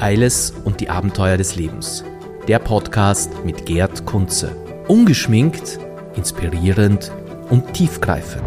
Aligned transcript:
Eiles 0.00 0.54
und 0.64 0.80
die 0.80 0.88
Abenteuer 0.88 1.36
des 1.36 1.56
Lebens. 1.56 2.04
Der 2.48 2.58
Podcast 2.58 3.44
mit 3.44 3.66
Gerd 3.66 4.06
Kunze. 4.06 4.56
Ungeschminkt, 4.88 5.78
inspirierend 6.16 7.12
und 7.50 7.74
tiefgreifend. 7.74 8.42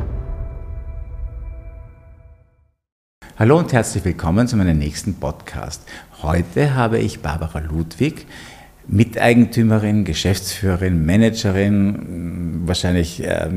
Hallo 3.37 3.59
und 3.59 3.71
herzlich 3.71 4.03
willkommen 4.03 4.47
zu 4.47 4.57
meinem 4.57 4.79
nächsten 4.79 5.13
Podcast. 5.13 5.83
Heute 6.23 6.73
habe 6.73 6.97
ich 6.97 7.21
Barbara 7.21 7.59
Ludwig, 7.59 8.25
Miteigentümerin, 8.87 10.05
Geschäftsführerin, 10.05 11.05
Managerin, 11.05 12.63
wahrscheinlich 12.65 13.23
äh, 13.23 13.49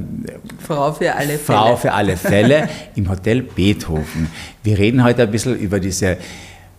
Frau 0.59 0.93
für 0.93 1.15
alle 1.15 1.39
Fälle. 1.39 1.39
Frau 1.39 1.77
für 1.77 1.93
alle 1.93 2.17
Fälle 2.19 2.69
im 2.95 3.09
Hotel 3.09 3.41
Beethoven. 3.43 4.29
Wir 4.63 4.79
reden 4.79 5.03
heute 5.03 5.23
ein 5.23 5.31
bisschen 5.31 5.59
über 5.59 5.81
diese 5.81 6.19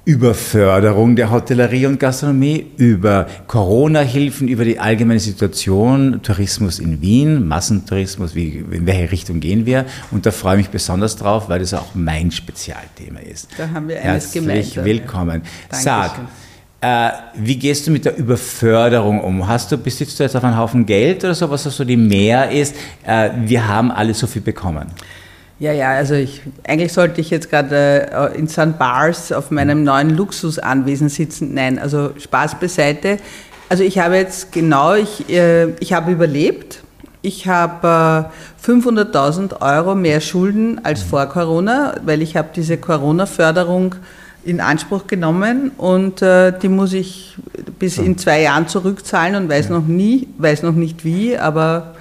Überförderung 0.07 1.17
der 1.17 1.31
Hotellerie 1.31 1.85
und 1.85 1.99
Gastronomie, 1.99 2.67
über 2.77 3.27
Corona-Hilfen, 3.47 4.47
über 4.47 4.63
die 4.63 4.79
allgemeine 4.79 5.19
Situation, 5.19 6.21
Tourismus 6.23 6.79
in 6.79 7.01
Wien, 7.01 7.45
Massentourismus, 7.45 8.33
wie, 8.33 8.63
in 8.71 8.85
welche 8.85 9.11
Richtung 9.11 9.41
gehen 9.41 9.65
wir? 9.65 9.85
Und 10.09 10.25
da 10.25 10.31
freue 10.31 10.53
ich 10.53 10.59
mich 10.59 10.69
besonders 10.69 11.17
drauf, 11.17 11.49
weil 11.49 11.59
das 11.59 11.73
auch 11.73 11.93
mein 11.93 12.31
Spezialthema 12.31 13.19
ist. 13.19 13.49
Da 13.57 13.69
haben 13.69 13.89
wir 13.89 13.97
eines 13.97 14.33
Herzlich 14.33 14.43
gemeinsam. 14.45 14.85
willkommen. 14.85 15.41
Dankeschön. 15.69 15.83
Sag, 15.83 16.11
äh, 16.79 17.11
wie 17.35 17.57
gehst 17.57 17.85
du 17.87 17.91
mit 17.91 18.05
der 18.05 18.15
Überförderung 18.15 19.19
um? 19.19 19.45
Hast 19.45 19.73
du, 19.73 19.77
besitzt 19.77 20.17
du 20.17 20.23
jetzt 20.23 20.37
auf 20.37 20.43
einen 20.45 20.57
Haufen 20.57 20.85
Geld 20.85 21.25
oder 21.25 21.35
so, 21.35 21.49
was 21.49 21.63
so 21.63 21.83
die 21.83 21.97
Mehr 21.97 22.49
ist? 22.49 22.77
Äh, 23.05 23.31
wir 23.43 23.67
haben 23.67 23.91
alle 23.91 24.13
so 24.13 24.25
viel 24.25 24.41
bekommen. 24.41 24.87
Ja, 25.59 25.71
ja, 25.71 25.89
also 25.91 26.13
ich, 26.13 26.41
eigentlich 26.67 26.93
sollte 26.93 27.19
ich 27.19 27.31
jetzt 27.31 27.49
gerade 27.49 28.11
äh, 28.11 28.37
in 28.37 28.47
St. 28.47 28.77
Bars 28.77 29.31
auf 29.31 29.49
meinem 29.49 29.83
neuen 29.83 30.11
Luxusanwesen 30.11 31.09
sitzen. 31.09 31.55
Nein, 31.55 31.79
also 31.79 32.11
Spaß 32.17 32.59
beiseite. 32.59 33.17
Also 33.67 33.83
ich 33.83 33.97
habe 33.97 34.15
jetzt 34.15 34.51
genau, 34.51 34.93
ich, 34.93 35.27
äh, 35.29 35.69
ich 35.79 35.93
habe 35.93 36.11
überlebt. 36.11 36.83
Ich 37.23 37.47
habe 37.47 38.29
äh, 38.63 38.69
500.000 38.69 39.59
Euro 39.61 39.95
mehr 39.95 40.21
Schulden 40.21 40.85
als 40.85 41.01
vor 41.01 41.25
Corona, 41.25 41.95
weil 42.05 42.21
ich 42.21 42.37
habe 42.37 42.49
diese 42.55 42.77
Corona-Förderung 42.77 43.95
in 44.45 44.61
Anspruch 44.61 45.07
genommen 45.07 45.71
und 45.77 46.21
äh, 46.21 46.57
die 46.57 46.69
muss 46.69 46.93
ich 46.93 47.35
bis 47.79 47.97
in 47.97 48.17
zwei 48.17 48.43
Jahren 48.43 48.67
zurückzahlen 48.67 49.35
und 49.35 49.49
weiß 49.49 49.69
noch 49.69 49.85
nie, 49.85 50.27
weiß 50.37 50.63
noch 50.63 50.73
nicht 50.73 51.03
wie, 51.03 51.37
aber 51.37 51.95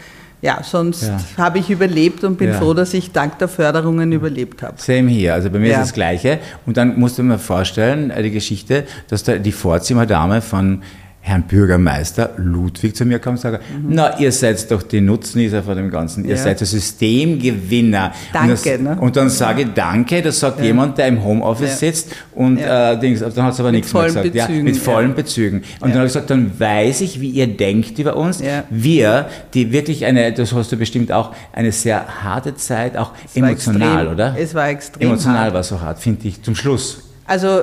ja, 0.46 0.62
sonst 0.62 1.02
Ja. 1.02 1.18
habe 1.44 1.58
ich 1.58 1.68
überlebt 1.70 2.22
und 2.24 2.38
bin 2.38 2.48
Ja. 2.50 2.54
froh, 2.58 2.72
dass 2.72 2.94
ich 2.94 3.10
dank 3.12 3.38
der 3.38 3.48
Förderungen 3.48 4.12
überlebt 4.12 4.62
habe. 4.62 4.74
Same 4.78 5.10
hier. 5.10 5.34
Also 5.34 5.50
bei 5.50 5.58
mir 5.58 5.70
Ja. 5.70 5.74
ist 5.80 5.88
das 5.88 5.92
Gleiche. 5.92 6.38
Und 6.66 6.76
dann 6.76 6.98
musst 7.00 7.18
du 7.18 7.22
mir 7.24 7.38
vorstellen, 7.38 8.10
äh, 8.10 8.22
die 8.22 8.30
Geschichte, 8.30 8.84
dass 9.08 9.24
da 9.24 9.36
die 9.38 9.52
Vorzimmerdame 9.52 10.40
von 10.40 10.82
Herrn 11.28 11.42
Bürgermeister 11.42 12.30
Ludwig 12.36 12.94
zu 12.94 13.04
mir 13.04 13.18
kam 13.18 13.32
und 13.34 13.40
sagte, 13.40 13.58
na, 13.88 14.16
ihr 14.20 14.30
seid 14.30 14.70
doch 14.70 14.80
die 14.84 15.00
Nutznießer 15.00 15.64
von 15.64 15.76
dem 15.76 15.90
Ganzen. 15.90 16.22
Ihr 16.24 16.30
Mhm. 16.30 16.36
Ja. 16.36 16.42
seid 16.44 16.60
der 16.60 16.68
Systemgewinner. 16.68 18.12
Danke, 18.32 18.52
Und, 18.52 18.64
das, 18.66 18.80
ne? 18.80 18.96
und 19.00 19.16
dann 19.16 19.28
sage 19.30 19.62
ich 19.62 19.68
Danke, 19.74 20.22
das 20.22 20.38
sagt 20.38 20.60
jemand, 20.60 20.98
der 20.98 21.08
im 21.08 21.24
Homeoffice 21.24 21.70
Ja. 21.70 21.76
sitzt 21.92 22.14
und 22.32 22.58
Ja. 22.58 22.92
äh, 22.92 22.98
Dings, 23.00 23.18
dann 23.20 23.42
hat 23.44 23.54
es 23.54 23.58
aber 23.60 23.72
Mit 23.72 23.80
nichts 23.80 23.92
mehr 23.92 24.04
gesagt. 24.04 24.34
Ja, 24.36 24.46
Bezügen, 24.46 24.64
mit 24.64 24.76
vollen 24.76 25.08
ja. 25.10 25.14
Bezügen. 25.16 25.56
Und 25.58 25.64
Ja. 25.64 25.78
dann 25.80 25.92
habe 25.94 26.06
ich 26.06 26.12
gesagt, 26.12 26.30
dann 26.30 26.60
weiß 26.60 27.00
ich, 27.00 27.20
wie 27.20 27.30
ihr 27.30 27.48
denkt 27.48 27.98
über 27.98 28.14
uns. 28.16 28.40
Ja. 28.40 28.62
Wir, 28.70 29.26
die 29.52 29.72
wirklich 29.72 30.04
eine, 30.04 30.32
das 30.32 30.52
hast 30.52 30.70
du 30.70 30.76
bestimmt 30.76 31.10
auch, 31.10 31.34
eine 31.52 31.72
sehr 31.72 32.22
harte 32.22 32.54
Zeit, 32.54 32.96
auch 32.96 33.10
Es 33.24 33.34
emotional, 33.34 33.98
extrem, 34.02 34.12
oder? 34.12 34.36
Es 34.38 34.54
war 34.54 34.68
extrem 34.68 35.08
Emotional 35.08 35.46
hart. 35.46 35.54
war 35.54 35.62
so 35.64 35.80
hart, 35.80 35.98
finde 35.98 36.28
ich, 36.28 36.40
zum 36.42 36.54
Schluss. 36.54 37.02
Also 37.26 37.62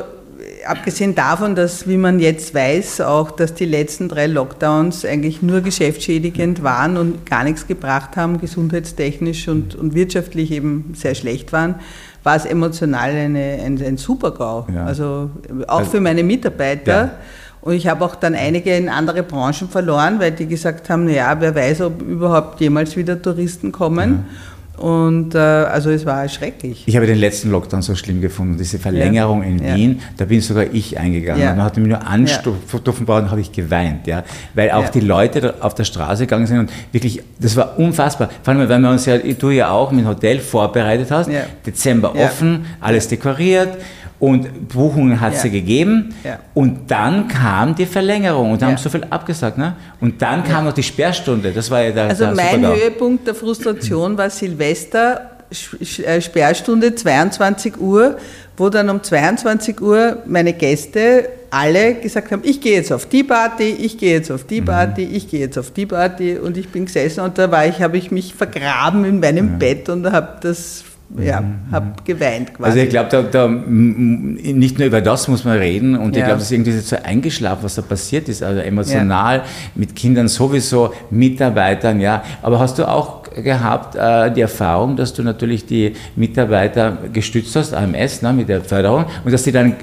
abgesehen 0.66 1.16
davon, 1.16 1.56
dass, 1.56 1.88
wie 1.88 1.98
man 1.98 2.20
jetzt 2.20 2.54
weiß, 2.54 3.02
auch, 3.02 3.32
dass 3.32 3.54
die 3.54 3.66
letzten 3.66 4.10
drei 4.10 4.28
Lockdowns 4.28 5.06
eigentlich 5.06 5.42
nur 5.42 5.62
geschäftsschädigend 5.62 6.64
waren 6.64 6.98
und 6.98 7.26
gar 7.26 7.44
nichts 7.44 7.68
gebracht 7.68 8.16
haben, 8.18 8.40
gesundheitstechnisch 8.40 9.48
und, 9.48 9.76
und 9.76 9.94
wirtschaftlich 9.94 10.52
eben 10.52 10.94
sehr 10.96 11.16
schlecht 11.16 11.54
waren, 11.54 11.76
war 12.24 12.36
es 12.36 12.46
emotional 12.46 13.12
eine, 13.12 13.60
ein, 13.64 13.82
ein 13.84 13.98
Super-GAU. 13.98 14.68
Ja. 14.74 14.86
Also 14.86 15.30
auch 15.68 15.80
Also- 15.80 15.92
für 15.92 16.02
meine 16.02 16.24
Mitarbeiter. 16.24 16.92
Ja. 17.06 17.12
Und 17.62 17.76
ich 17.76 17.88
habe 17.88 18.04
auch 18.04 18.16
dann 18.16 18.36
einige 18.36 18.76
in 18.76 18.90
andere 18.90 19.24
Branchen 19.24 19.70
verloren, 19.70 20.20
weil 20.20 20.32
die 20.32 20.48
gesagt 20.48 20.90
haben, 20.90 21.06
naja, 21.06 21.34
wer 21.40 21.56
weiß, 21.56 21.80
ob 21.82 22.02
überhaupt 22.02 22.60
jemals 22.60 22.98
wieder 22.98 23.22
Touristen 23.22 23.72
kommen. 23.72 24.26
Und 24.78 25.36
äh, 25.36 25.38
also 25.38 25.92
es 25.92 26.04
war 26.06 26.28
schrecklich. 26.28 26.84
Ich 26.88 26.96
habe 26.96 27.06
den 27.06 27.20
letzten 27.20 27.52
Lockdown 27.52 27.84
so 27.84 27.94
schlimm 27.96 28.22
gefunden, 28.22 28.58
diese 28.58 28.80
Verlängerung 28.80 29.44
in 29.44 29.64
Ja. 29.64 29.76
Wien, 29.76 30.02
da 30.18 30.26
bin 30.26 30.42
sogar 30.42 30.66
ich 30.74 30.98
eingegangen. 31.00 31.42
Ja. 31.42 31.52
Man 31.54 31.64
hatte 31.64 31.80
mich 31.80 31.90
nur 31.90 32.06
anstupfen 32.06 33.06
brauchen, 33.06 33.30
habe 33.30 33.40
ich 33.40 33.52
geweint, 33.52 34.08
ja, 34.08 34.24
weil 34.56 34.72
auch 34.72 34.86
Ja. 34.86 34.90
die 34.90 35.00
Leute 35.02 35.56
auf 35.60 35.76
der 35.76 35.84
Straße 35.84 36.24
gegangen 36.24 36.48
sind 36.48 36.60
und 36.60 36.72
wirklich, 36.92 37.22
das 37.40 37.56
war 37.56 37.78
unfassbar. 37.78 38.30
Vor 38.42 38.54
allem, 38.54 38.68
weil 38.68 38.80
wir 38.80 38.90
uns 38.90 39.06
ja, 39.06 39.18
du 39.20 39.52
ja 39.52 39.70
auch 39.70 39.92
mit 39.92 40.06
dem 40.06 40.08
Hotel 40.08 40.40
vorbereitet 40.40 41.12
hast, 41.12 41.30
Ja. 41.30 41.42
Dezember 41.66 42.12
Ja. 42.16 42.26
offen, 42.26 42.66
alles 42.82 43.08
dekoriert 43.08 43.78
und 44.28 44.70
Buchungen 44.70 45.20
hat 45.20 45.34
Ja. 45.34 45.40
sie 45.40 45.50
gegeben 45.52 46.16
Ja. 46.24 46.40
und 46.54 46.90
dann 46.90 47.28
kam 47.28 47.76
die 47.76 47.86
Verlängerung 47.86 48.52
und 48.52 48.62
da 48.62 48.68
Ja. 48.68 48.72
haben 48.72 48.78
so 48.82 48.90
viel 48.90 49.04
abgesagt, 49.10 49.58
ne? 49.58 49.76
Und 50.00 50.22
dann 50.22 50.46
kam 50.46 50.64
noch 50.64 50.72
die 50.72 50.84
Sperrstunde, 50.84 51.52
das 51.52 51.70
war 51.70 51.82
ja 51.82 51.92
der, 51.92 52.04
Also 52.06 52.26
der 52.28 52.36
mein 52.36 52.62
Super-GAU. 52.62 52.76
Höhepunkt 52.76 53.28
der 53.28 53.36
Frustration 53.36 54.18
war 54.18 54.30
Silvester, 54.30 55.32
äh, 56.06 56.22
Sperrstunde 56.22 56.96
22 56.96 57.78
Uhr, 57.82 58.16
wo 58.56 58.70
dann 58.70 58.90
um 58.90 59.04
22 59.04 59.82
Uhr 59.82 60.20
meine 60.26 60.54
Gäste 60.54 61.28
alle 61.52 61.96
gesagt 61.96 62.32
haben, 62.32 62.44
ich 62.46 62.62
gehe 62.62 62.76
jetzt 62.78 62.94
auf 62.94 63.06
die 63.08 63.24
Party, 63.24 63.72
ich 63.78 63.98
gehe 63.98 64.14
jetzt 64.14 64.32
auf 64.32 64.46
die 64.46 64.62
Mhm. 64.62 64.66
Party, 64.66 65.04
ich 65.04 65.30
gehe 65.30 65.42
jetzt 65.42 65.58
auf 65.58 65.72
die 65.72 65.86
Party 65.86 66.38
und 66.38 66.56
ich 66.58 66.70
bin 66.70 66.86
gesessen 66.86 67.20
und 67.26 67.38
da 67.38 67.52
war 67.52 67.68
ich, 67.68 67.82
habe 67.82 67.98
ich 67.98 68.10
mich 68.10 68.34
vergraben 68.34 69.04
in 69.04 69.20
meinem 69.20 69.60
Bett 69.60 69.90
und 69.90 70.10
habe 70.12 70.38
das, 70.42 70.84
ja, 71.22 71.44
habe 71.72 71.94
geweint 72.06 72.54
quasi. 72.54 72.70
Also 72.72 72.80
ich 72.80 72.90
glaube, 72.90 73.10
da, 73.10 73.22
da, 73.22 73.48
nicht 73.48 74.80
nur 74.80 74.88
über 74.88 75.02
das 75.02 75.28
muss 75.28 75.44
man 75.44 75.58
reden 75.58 75.96
und 75.96 76.12
ich 76.16 76.20
Ja. 76.20 76.26
glaube, 76.26 76.40
das 76.40 76.46
ist 76.48 76.52
irgendwie 76.52 76.72
so 76.80 76.96
eingeschlafen, 77.04 77.64
was 77.64 77.76
da 77.76 77.82
passiert 77.84 78.30
ist, 78.30 78.42
also 78.42 78.62
emotional, 78.62 79.44
mit 79.76 79.96
Kindern 79.96 80.28
sowieso, 80.28 80.94
Mitarbeitern, 81.12 82.00
ja. 82.00 82.24
Aber 82.42 82.60
hast 82.60 82.80
du 82.80 82.88
auch 82.88 83.23
gehabt 83.36 83.96
äh, 83.96 84.32
die 84.32 84.42
Erfahrung, 84.42 84.96
dass 84.96 85.14
du 85.14 85.24
natürlich 85.24 85.66
die 85.66 85.94
Mitarbeiter 86.16 86.98
gestützt 87.12 87.56
hast, 87.56 87.74
AMS, 87.74 88.22
ne, 88.22 88.34
mit 88.34 88.50
der 88.50 88.62
Förderung, 88.62 89.06
und 89.24 89.32
dass 89.32 89.44
die 89.44 89.52
dann 89.52 89.76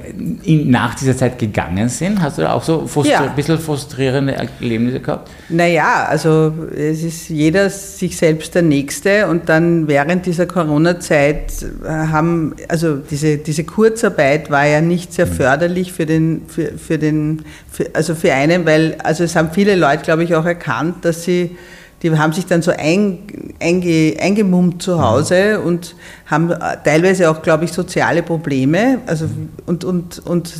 in, 0.42 0.70
nach 0.70 0.94
dieser 0.94 1.16
Zeit 1.16 1.38
gegangen 1.38 1.88
sind? 1.88 2.20
Hast 2.22 2.38
du 2.38 2.42
da 2.42 2.52
auch 2.52 2.62
so 2.62 2.88
Ja. 3.04 3.20
ein 3.22 3.34
bisschen 3.34 3.58
frustrierende 3.58 4.34
Erlebnisse 4.34 5.00
gehabt? 5.00 5.30
Naja, 5.48 6.06
also 6.08 6.52
es 6.76 7.02
ist 7.02 7.28
jeder 7.28 7.70
sich 7.70 8.16
selbst 8.16 8.54
der 8.54 8.62
Nächste 8.62 9.26
und 9.28 9.48
dann 9.48 9.88
während 9.88 10.26
dieser 10.26 10.46
Corona-Zeit 10.46 11.52
äh, 11.84 11.88
haben, 11.88 12.54
also 12.68 12.96
diese, 12.96 13.38
diese 13.38 13.64
Kurzarbeit 13.64 14.50
war 14.50 14.66
ja 14.66 14.80
nicht 14.80 15.12
sehr 15.12 15.26
förderlich 15.26 15.92
für 15.92 16.06
den, 16.06 16.42
für, 16.46 16.72
für 16.78 16.98
den, 16.98 17.42
für, 17.70 17.86
also 17.94 18.14
für 18.14 18.32
einen, 18.32 18.66
weil, 18.66 18.96
also 19.02 19.24
es 19.24 19.36
haben 19.36 19.50
viele 19.52 19.76
Leute, 19.76 20.02
glaube 20.04 20.24
ich, 20.24 20.34
auch 20.34 20.44
erkannt, 20.44 21.04
dass 21.04 21.24
sie, 21.24 21.56
die 22.02 22.10
haben 22.16 22.32
sich 22.32 22.46
dann 22.46 22.62
so 22.62 22.70
ein, 22.70 23.18
einge, 23.60 24.14
eingemummt 24.20 24.82
zu 24.82 25.02
Hause 25.02 25.60
und 25.60 25.94
haben 26.26 26.52
teilweise 26.84 27.30
auch, 27.30 27.42
glaube 27.42 27.64
ich, 27.66 27.72
soziale 27.72 28.22
Probleme, 28.22 28.98
also 29.06 29.26
und, 29.66 29.84
und, 29.84 30.18
und 30.26 30.52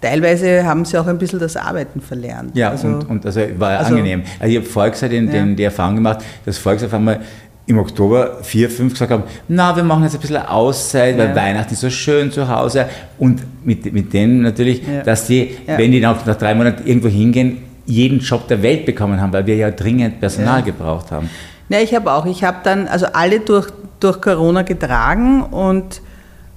teilweise 0.00 0.64
haben 0.64 0.84
sie 0.84 0.96
auch 0.98 1.06
ein 1.06 1.18
bisschen 1.18 1.40
das 1.40 1.56
Arbeiten 1.56 2.00
verlernt. 2.00 2.56
Ja, 2.56 2.70
also, 2.70 2.86
und, 2.88 3.08
und 3.10 3.26
also 3.26 3.40
war 3.58 3.72
ja 3.72 3.78
also- 3.78 3.90
angenehm. 3.90 4.22
Also 4.38 4.50
ich 4.52 4.56
habe 4.58 4.66
Volkswagen 4.66 5.10
den, 5.12 5.26
Ja. 5.26 5.32
den, 5.32 5.56
die 5.56 5.64
Erfahrung 5.64 5.96
gemacht, 5.96 6.20
dass 6.44 6.58
Volkswagen 6.58 6.90
auf 6.92 6.94
einmal 6.98 7.20
im 7.66 7.78
Oktober 7.78 8.40
vier, 8.42 8.68
fünf 8.68 8.92
gesagt 8.92 9.10
haben, 9.10 9.22
na, 9.48 9.74
wir 9.74 9.82
machen 9.82 10.02
jetzt 10.04 10.14
ein 10.14 10.20
bisschen 10.20 10.36
Auszeit, 10.36 11.16
weil 11.16 11.28
Ja. 11.30 11.34
Weihnachten 11.36 11.72
ist 11.72 11.80
so 11.80 11.88
schön 11.88 12.30
zu 12.30 12.46
Hause. 12.46 12.86
Und 13.18 13.42
mit, 13.64 13.90
mit 13.90 14.12
denen 14.12 14.42
natürlich, 14.42 14.82
Ja. 14.86 15.02
dass 15.02 15.26
die, 15.26 15.56
wenn 15.66 15.90
die 15.90 16.00
nach, 16.00 16.24
nach 16.26 16.36
drei 16.36 16.54
Monaten 16.54 16.86
irgendwo 16.86 17.08
hingehen, 17.08 17.62
jeden 17.86 18.20
Job 18.20 18.48
der 18.48 18.62
Welt 18.62 18.86
bekommen 18.86 19.20
haben, 19.20 19.32
weil 19.32 19.46
wir 19.46 19.56
ja 19.56 19.70
dringend 19.70 20.20
Personal 20.20 20.60
Ja. 20.60 20.64
gebraucht 20.64 21.10
haben. 21.10 21.28
Ja, 21.68 21.80
ich 21.80 21.94
habe 21.94 22.12
auch. 22.12 22.26
Ich 22.26 22.44
habe 22.44 22.58
dann, 22.64 22.88
also 22.88 23.06
alle 23.12 23.40
durch, 23.40 23.68
durch 24.00 24.20
Corona 24.20 24.62
getragen 24.62 25.42
und 25.42 26.00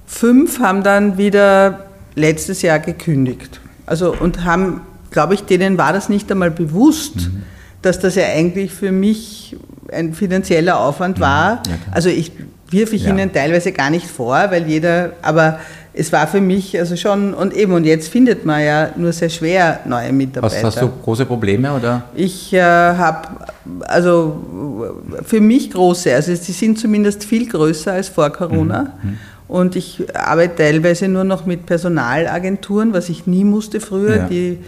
fünf 0.06 0.60
haben 0.60 0.82
dann 0.82 1.18
wieder 1.18 1.86
letztes 2.14 2.62
Jahr 2.62 2.78
gekündigt. 2.78 3.60
Also 3.86 4.14
und 4.14 4.44
haben, 4.44 4.80
glaube 5.10 5.34
ich, 5.34 5.44
denen 5.44 5.78
war 5.78 5.92
das 5.92 6.08
nicht 6.08 6.30
einmal 6.30 6.50
bewusst, 6.50 7.16
Mhm. 7.16 7.42
dass 7.82 7.98
das 8.00 8.14
ja 8.16 8.24
eigentlich 8.26 8.72
für 8.72 8.92
mich 8.92 9.56
ein 9.92 10.12
finanzieller 10.12 10.78
Aufwand 10.80 11.20
war. 11.20 11.52
Mhm. 11.56 11.56
Ja, 11.56 11.62
klar. 11.62 11.78
also 11.92 12.08
ich 12.10 12.32
wirf 12.70 12.92
ich 12.92 13.04
Ja. 13.04 13.10
ihnen 13.10 13.32
teilweise 13.32 13.72
gar 13.72 13.88
nicht 13.90 14.06
vor, 14.06 14.36
weil 14.50 14.66
jeder, 14.66 15.12
aber 15.22 15.58
es 15.98 16.12
war 16.12 16.26
für 16.28 16.40
mich 16.40 16.78
also 16.78 16.94
schon, 16.96 17.34
und 17.34 17.52
eben, 17.54 17.72
und 17.72 17.84
jetzt 17.84 18.08
findet 18.08 18.44
man 18.46 18.62
ja 18.64 18.90
nur 18.96 19.12
sehr 19.12 19.28
schwer 19.28 19.80
neue 19.84 20.12
Mitarbeiter. 20.12 20.54
Hast, 20.56 20.64
hast 20.64 20.82
du 20.82 20.88
große 21.04 21.26
Probleme 21.26 21.72
oder? 21.74 22.04
Ich 22.14 22.52
äh, 22.52 22.60
habe, 22.62 23.28
also 23.86 24.94
für 25.24 25.40
mich 25.40 25.70
große, 25.70 26.14
also 26.14 26.34
sie 26.34 26.52
sind 26.52 26.78
zumindest 26.78 27.24
viel 27.24 27.48
größer 27.48 27.92
als 27.92 28.08
vor 28.08 28.30
Corona. 28.30 28.92
Und 29.48 29.76
ich 29.76 30.04
arbeite 30.14 30.56
teilweise 30.56 31.08
nur 31.08 31.24
noch 31.24 31.46
mit 31.46 31.66
Personalagenturen, 31.66 32.92
was 32.92 33.08
ich 33.08 33.26
nie 33.26 33.44
musste 33.44 33.80
früher, 33.80 34.16
Ja. 34.16 34.24
die 34.28 34.58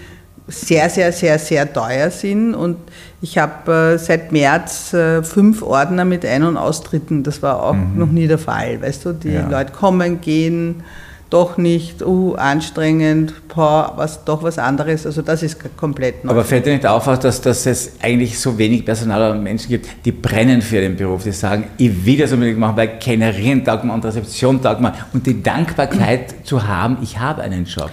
sehr, 0.49 0.89
sehr, 0.91 1.13
sehr, 1.13 1.39
sehr 1.39 1.73
teuer 1.73 2.11
sind. 2.11 2.55
Und 2.55 2.77
ich 3.23 3.39
habe 3.39 3.95
äh, 3.95 3.99
seit 3.99 4.33
März 4.33 4.93
äh, 4.95 5.23
fünf 5.23 5.63
Ordner 5.63 6.05
mit 6.05 6.25
Ein- 6.25 6.43
und 6.43 6.57
Austritten. 6.57 7.23
Das 7.23 7.41
war 7.43 7.63
auch 7.63 7.77
noch 7.95 8.11
nie 8.11 8.27
der 8.27 8.39
Fall. 8.39 8.81
Weißt 8.83 9.05
du, 9.05 9.13
die 9.13 9.29
Mhm. 9.29 9.35
Ja. 9.35 9.49
Leute 9.51 9.73
kommen, 9.73 10.21
gehen, 10.21 10.83
doch 11.31 11.57
nicht, 11.57 12.03
uh, 12.03 12.35
anstrengend, 12.35 13.33
boah, 13.49 13.93
was, 13.97 14.25
doch 14.25 14.43
was 14.43 14.59
anderes. 14.59 15.07
Also 15.07 15.23
das 15.23 15.43
ist 15.43 15.59
komplett 15.77 16.25
neu. 16.25 16.33
Aber 16.33 16.45
fällt 16.45 16.67
dir 16.67 16.73
nicht 16.73 16.87
auf, 16.87 17.07
dass, 17.21 17.41
dass 17.41 17.67
es 17.67 17.93
eigentlich 18.03 18.39
so 18.39 18.59
wenig 18.59 18.85
Personal 18.85 19.31
und 19.31 19.43
Menschen 19.43 19.69
gibt, 19.69 19.89
die 20.05 20.13
brennen 20.13 20.61
für 20.61 20.81
den 20.81 20.97
Beruf, 20.97 21.23
die 21.23 21.33
sagen, 21.33 21.69
ich 21.79 22.05
will 22.05 22.19
das 22.19 22.33
unbedingt 22.33 22.59
machen, 22.59 22.77
weil 22.77 22.99
Generieren 22.99 23.65
taugt 23.65 23.85
mir 23.85 23.95
und 23.95 24.05
Rezeption 24.05 24.61
taugt 24.61 24.81
mir 24.81 24.93
und 25.13 25.25
die 25.27 25.41
Dankbarkeit 25.43 26.47
zu 26.47 26.67
haben, 26.67 26.99
ich 27.01 27.19
habe 27.19 27.43
einen 27.43 27.65
Job. 27.65 27.91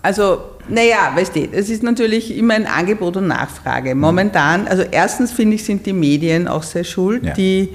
Also, 0.00 0.38
naja, 0.68 1.12
weißt 1.14 1.36
du, 1.36 1.48
es 1.52 1.70
ist 1.70 1.82
natürlich 1.82 2.36
immer 2.36 2.54
ein 2.54 2.66
Angebot 2.66 3.16
und 3.18 3.28
Nachfrage. 3.28 3.94
Momentan, 3.94 4.66
also 4.66 4.82
erstens 4.90 5.30
finde 5.30 5.56
ich, 5.56 5.64
sind 5.64 5.86
die 5.86 5.92
Medien 5.92 6.48
auch 6.48 6.62
sehr 6.62 6.84
schuld, 6.84 7.24
Ja. 7.24 7.34
die 7.34 7.68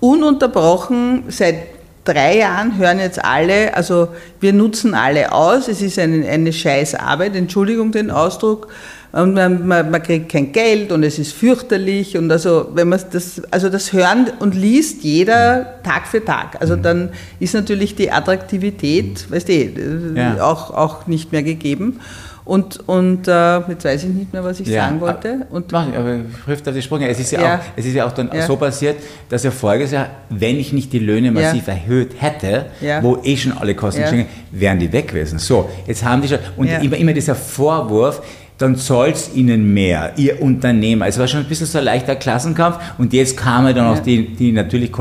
ununterbrochen 0.00 1.24
seit 1.28 1.73
drei 2.04 2.38
Jahren 2.38 2.76
hören 2.78 2.98
jetzt 2.98 3.24
alle, 3.24 3.74
also 3.74 4.08
wir 4.40 4.52
nutzen 4.52 4.94
alle 4.94 5.32
aus, 5.32 5.68
es 5.68 5.82
ist 5.82 5.98
eine, 5.98 6.26
eine 6.28 6.52
scheiß 6.52 6.94
Arbeit, 6.94 7.34
Entschuldigung 7.34 7.92
den 7.92 8.10
Ausdruck, 8.10 8.68
und 9.12 9.34
man, 9.34 9.64
man, 9.64 9.92
man 9.92 10.02
kriegt 10.02 10.32
kein 10.32 10.50
Geld 10.50 10.90
und 10.90 11.04
es 11.04 11.20
ist 11.20 11.34
fürchterlich 11.34 12.16
und 12.16 12.32
also 12.32 12.70
wenn 12.74 12.88
man 12.88 13.00
das, 13.12 13.40
also 13.52 13.68
das 13.68 13.92
hören 13.92 14.26
und 14.40 14.56
liest 14.56 15.04
jeder 15.04 15.80
Tag 15.84 16.08
für 16.08 16.24
Tag, 16.24 16.60
also 16.60 16.74
dann 16.74 17.10
ist 17.38 17.54
natürlich 17.54 17.94
die 17.94 18.10
Attraktivität, 18.10 19.30
weißt 19.30 19.48
du, 19.48 20.14
Ja. 20.16 20.42
auch, 20.42 20.72
auch 20.72 21.06
nicht 21.06 21.30
mehr 21.30 21.44
gegeben. 21.44 22.00
Und, 22.46 22.86
und 22.86 23.26
äh, 23.26 23.60
jetzt 23.70 23.84
weiß 23.86 24.04
ich 24.04 24.10
nicht 24.10 24.32
mehr, 24.32 24.44
was 24.44 24.60
ich 24.60 24.68
sagen 24.70 25.00
wollte. 25.00 25.46
Und 25.50 25.72
Mach, 25.72 25.86
aber 25.96 26.18
prüft 26.44 26.68
auf 26.68 26.74
die 26.74 26.82
Sprünge. 26.82 27.08
Es 27.08 27.18
ist 27.18 27.30
ja, 27.32 27.40
Ja. 27.40 27.54
Auch, 27.54 27.58
es 27.74 27.86
ist 27.86 27.94
ja 27.94 28.06
auch 28.06 28.12
dann 28.12 28.28
Ja. 28.34 28.42
so 28.46 28.56
passiert, 28.56 28.96
dass 29.30 29.44
ja 29.44 29.50
voriges 29.50 29.92
Jahr, 29.92 30.08
wenn 30.28 30.58
ich 30.58 30.72
nicht 30.74 30.92
die 30.92 30.98
Löhne 30.98 31.32
massiv 31.32 31.66
erhöht 31.68 32.10
hätte, 32.18 32.66
Ja. 32.82 33.02
wo 33.02 33.18
eh 33.24 33.36
schon 33.36 33.52
alle 33.52 33.74
Kosten 33.74 34.02
Ja. 34.02 34.10
gestiegen 34.10 34.28
wären 34.52 34.78
die 34.78 34.92
weg 34.92 35.08
gewesen. 35.08 35.38
So, 35.38 35.70
jetzt 35.86 36.04
haben 36.04 36.20
die 36.20 36.28
schon, 36.28 36.38
und 36.58 36.66
Ja. 36.68 36.78
immer, 36.78 36.96
immer 36.96 37.14
dieser 37.14 37.34
Vorwurf, 37.34 38.20
dann 38.58 38.76
es 39.14 39.34
ihnen 39.34 39.72
mehr, 39.74 40.12
ihr 40.16 40.40
Unternehmer. 40.40 41.06
Es 41.08 41.18
war 41.18 41.26
schon 41.26 41.40
ein 41.40 41.46
bisschen 41.48 41.66
so 41.66 41.78
ein 41.78 41.84
leichter 41.84 42.14
Klassenkampf 42.14 42.76
und 42.98 43.12
jetzt 43.14 43.36
kam 43.36 43.66
ja 43.66 43.72
dann 43.72 43.86
auch 43.86 43.96
Ja. 43.96 44.02
die, 44.02 44.28
die 44.36 44.52
natürlich 44.52 44.92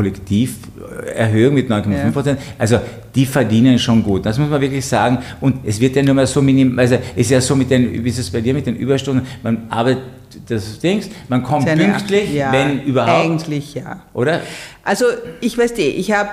Kollektiverhöhung 0.84 1.54
mit 1.54 1.70
9,5 1.70 2.12
Prozent. 2.12 2.40
Also 2.58 2.80
die 3.16 3.26
verdienen 3.26 3.78
schon 3.80 4.04
gut. 4.04 4.26
Das 4.26 4.38
muss 4.38 4.50
man 4.50 4.62
wirklich 4.62 4.86
sagen. 4.86 5.20
Und 5.42 5.58
es 5.66 5.80
wird 5.80 5.96
ja 5.96 6.04
nur 6.04 6.16
mal 6.16 6.28
so 6.28 6.42
minim, 6.42 6.78
also 6.78 6.96
es 6.96 7.22
ist 7.22 7.32
ja 7.32 7.42
so 7.42 7.56
mit 7.56 7.70
den, 7.70 8.04
wie 8.04 8.10
ist 8.10 8.20
es 8.20 8.30
bei 8.30 8.42
dir 8.42 8.54
mit 8.54 8.66
den 8.66 8.76
Überstunden, 8.76 9.26
man 9.42 9.68
arbeitet 9.70 10.04
das 10.50 10.80
Dings, 10.80 11.10
man 11.30 11.44
kommt 11.44 11.68
seine- 11.68 11.84
pünktlich, 11.86 12.34
ja, 12.34 12.52
wenn 12.52 12.82
überhaupt, 12.84 13.26
Eigentlich 13.26 13.76
ja. 13.76 14.02
oder? 14.14 14.42
Also 14.84 15.06
ich 15.42 15.56
weiß 15.58 15.78
eh, 15.78 15.90
ich 15.90 16.12
habe 16.12 16.30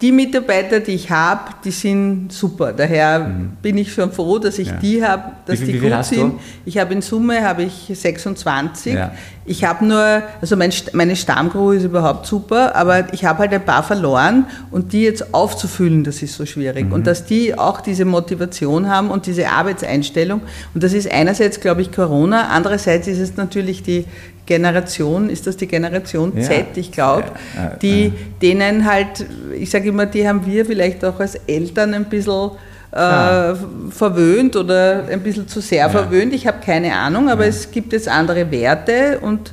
die 0.00 0.12
Mitarbeiter, 0.12 0.78
die 0.78 0.92
ich 0.92 1.10
habe, 1.10 1.50
die 1.64 1.72
sind 1.72 2.32
super. 2.32 2.72
Daher 2.72 3.30
bin 3.60 3.76
ich 3.78 3.92
schon 3.92 4.12
froh, 4.12 4.38
dass 4.38 4.58
ich 4.60 4.68
Mhm. 4.68 4.74
Ja. 4.74 4.80
die 4.80 5.04
habe, 5.04 5.22
dass 5.46 5.60
Wie 5.60 5.64
die 5.66 5.74
wie 5.74 5.78
gut 5.80 5.90
du? 5.98 6.02
sind. 6.04 6.34
Ich 6.64 6.78
habe 6.78 6.94
in 6.94 7.02
Summe 7.02 7.42
habe 7.42 7.64
ich 7.64 7.90
26. 7.92 8.94
Ja. 8.94 9.10
Ich 9.44 9.64
habe 9.64 9.84
nur, 9.84 10.22
also 10.40 10.56
mein, 10.56 10.72
meine 10.92 11.16
Stammcrew 11.16 11.72
ist 11.72 11.82
überhaupt 11.84 12.26
super, 12.26 12.76
aber 12.76 13.12
ich 13.12 13.24
habe 13.24 13.40
halt 13.40 13.52
ein 13.52 13.64
paar 13.64 13.82
verloren 13.82 14.44
und 14.70 14.92
die 14.92 15.02
jetzt 15.02 15.34
aufzufüllen, 15.34 16.04
das 16.04 16.22
ist 16.22 16.34
so 16.34 16.46
schwierig. 16.46 16.86
Mhm. 16.86 16.92
Und 16.92 17.06
dass 17.06 17.24
die 17.24 17.58
auch 17.58 17.80
diese 17.80 18.04
Motivation 18.04 18.88
haben 18.88 19.10
und 19.10 19.26
diese 19.26 19.48
Arbeitseinstellung. 19.48 20.42
Und 20.74 20.82
das 20.84 20.92
ist 20.92 21.10
einerseits, 21.10 21.60
glaube 21.60 21.82
ich, 21.82 21.90
Corona, 21.90 22.48
andererseits 22.48 23.08
ist 23.08 23.18
es 23.18 23.36
natürlich 23.36 23.82
die 23.82 24.04
Generation, 24.48 25.28
ist 25.30 25.46
das 25.46 25.56
die 25.56 25.66
Generation 25.68 26.32
Ja. 26.36 26.42
Z, 26.42 26.76
ich 26.76 26.90
glaube, 26.90 27.24
Ja, 27.54 27.62
ja, 27.64 27.76
die 27.82 28.04
ja. 28.06 28.12
denen 28.42 28.84
halt, 28.90 29.24
ich 29.54 29.70
sage 29.70 29.90
immer, 29.90 30.06
die 30.06 30.26
haben 30.26 30.44
wir 30.46 30.64
vielleicht 30.66 31.04
auch 31.04 31.20
als 31.20 31.34
Eltern 31.46 31.92
ein 31.94 32.06
bisschen 32.06 32.50
äh, 32.90 32.96
Ah. 32.96 33.54
verwöhnt 33.90 34.56
oder 34.56 35.04
ein 35.10 35.20
bisschen 35.20 35.46
zu 35.46 35.60
sehr 35.60 35.80
Ja. 35.80 35.88
verwöhnt. 35.90 36.32
Ich 36.32 36.46
habe 36.46 36.56
keine 36.64 36.94
Ahnung, 36.94 37.28
aber 37.28 37.46
es 37.46 37.70
gibt 37.70 37.92
jetzt 37.92 38.08
andere 38.08 38.50
Werte 38.50 39.18
und 39.20 39.52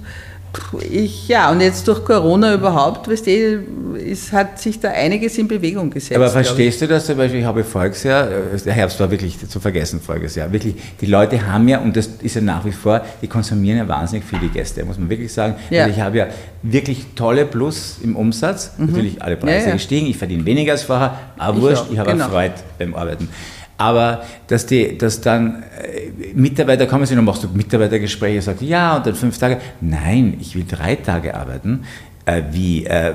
ich, 0.90 1.28
ja, 1.28 1.52
und 1.52 1.62
jetzt 1.62 1.88
durch 1.88 2.04
Corona 2.04 2.54
überhaupt, 2.54 3.10
weißt 3.10 3.28
du, 3.28 3.64
es 3.98 4.32
hat 4.32 4.60
sich 4.60 4.80
da 4.80 4.90
einiges 4.90 5.38
in 5.38 5.48
Bewegung 5.48 5.90
gesetzt. 5.90 6.16
Aber 6.16 6.30
verstehst 6.30 6.82
du 6.82 6.88
das 6.88 7.06
zum 7.06 7.18
Beispiel, 7.18 7.40
ich 7.42 7.46
habe 7.46 7.64
voriges 7.64 8.04
Jahr, 8.04 8.28
äh, 8.28 8.58
der 8.64 8.74
Herbst 8.74 9.00
war 9.00 9.10
wirklich 9.10 9.38
zu 9.48 9.60
vergessen 9.60 10.00
voriges 10.02 10.36
Jahr, 10.36 10.52
wirklich, 10.52 10.76
die 11.00 11.06
Leute 11.06 11.46
haben 11.46 11.68
ja, 11.68 11.80
und 11.80 11.96
das 11.96 12.10
ist 12.22 12.36
ja 12.36 12.42
nach 12.42 12.66
wie 12.66 12.72
vor, 12.72 13.02
die 13.22 13.28
konsumieren 13.28 13.78
ja 13.80 13.88
wahnsinnig 13.88 14.26
viele 14.26 14.48
Gäste, 14.50 14.84
muss 14.86 14.98
man 14.98 15.10
wirklich 15.10 15.32
sagen. 15.34 15.56
Ja. 15.70 15.88
Ich 15.88 16.00
habe 16.00 16.18
ja 16.18 16.28
wirklich 16.62 17.06
tolle 17.16 17.46
Plus 17.46 17.98
im 18.04 18.16
Umsatz, 18.16 18.72
natürlich 18.78 19.22
alle 19.22 19.38
Preise 19.38 19.56
Mhm. 19.56 19.62
Ja, 19.62 19.68
ja. 19.68 19.74
gestiegen, 19.74 20.08
ich 20.08 20.18
verdiene 20.18 20.46
weniger 20.46 20.74
als 20.74 20.84
vorher, 20.84 21.18
aber 21.38 21.58
Ich 21.58 21.64
wurscht, 21.64 21.84
auch, 21.84 21.92
ich 21.92 21.98
habe 22.00 22.12
genau. 22.12 22.28
Freude 22.30 22.54
beim 22.78 22.94
Arbeiten. 22.96 23.30
Aber 23.78 24.24
dass, 24.48 24.66
die, 24.66 24.98
dass 24.98 25.20
dann 25.22 25.64
äh, 25.82 26.34
Mitarbeiter 26.34 26.88
kommen, 26.88 27.06
sind 27.06 27.20
und 27.20 27.26
machst 27.26 27.44
du 27.44 27.50
Mitarbeitergespräche, 27.50 28.42
sagt 28.42 28.62
ja, 28.62 28.98
und 28.98 29.06
dann 29.06 29.16
fünf 29.16 29.38
Tage. 29.38 29.60
Nein, 29.82 30.38
ich 30.40 30.56
will 30.56 30.66
drei 30.68 30.96
Tage 30.96 31.36
arbeiten. 31.36 31.84
Äh, 32.28 32.42
wie, 32.52 32.86
äh, 32.86 33.14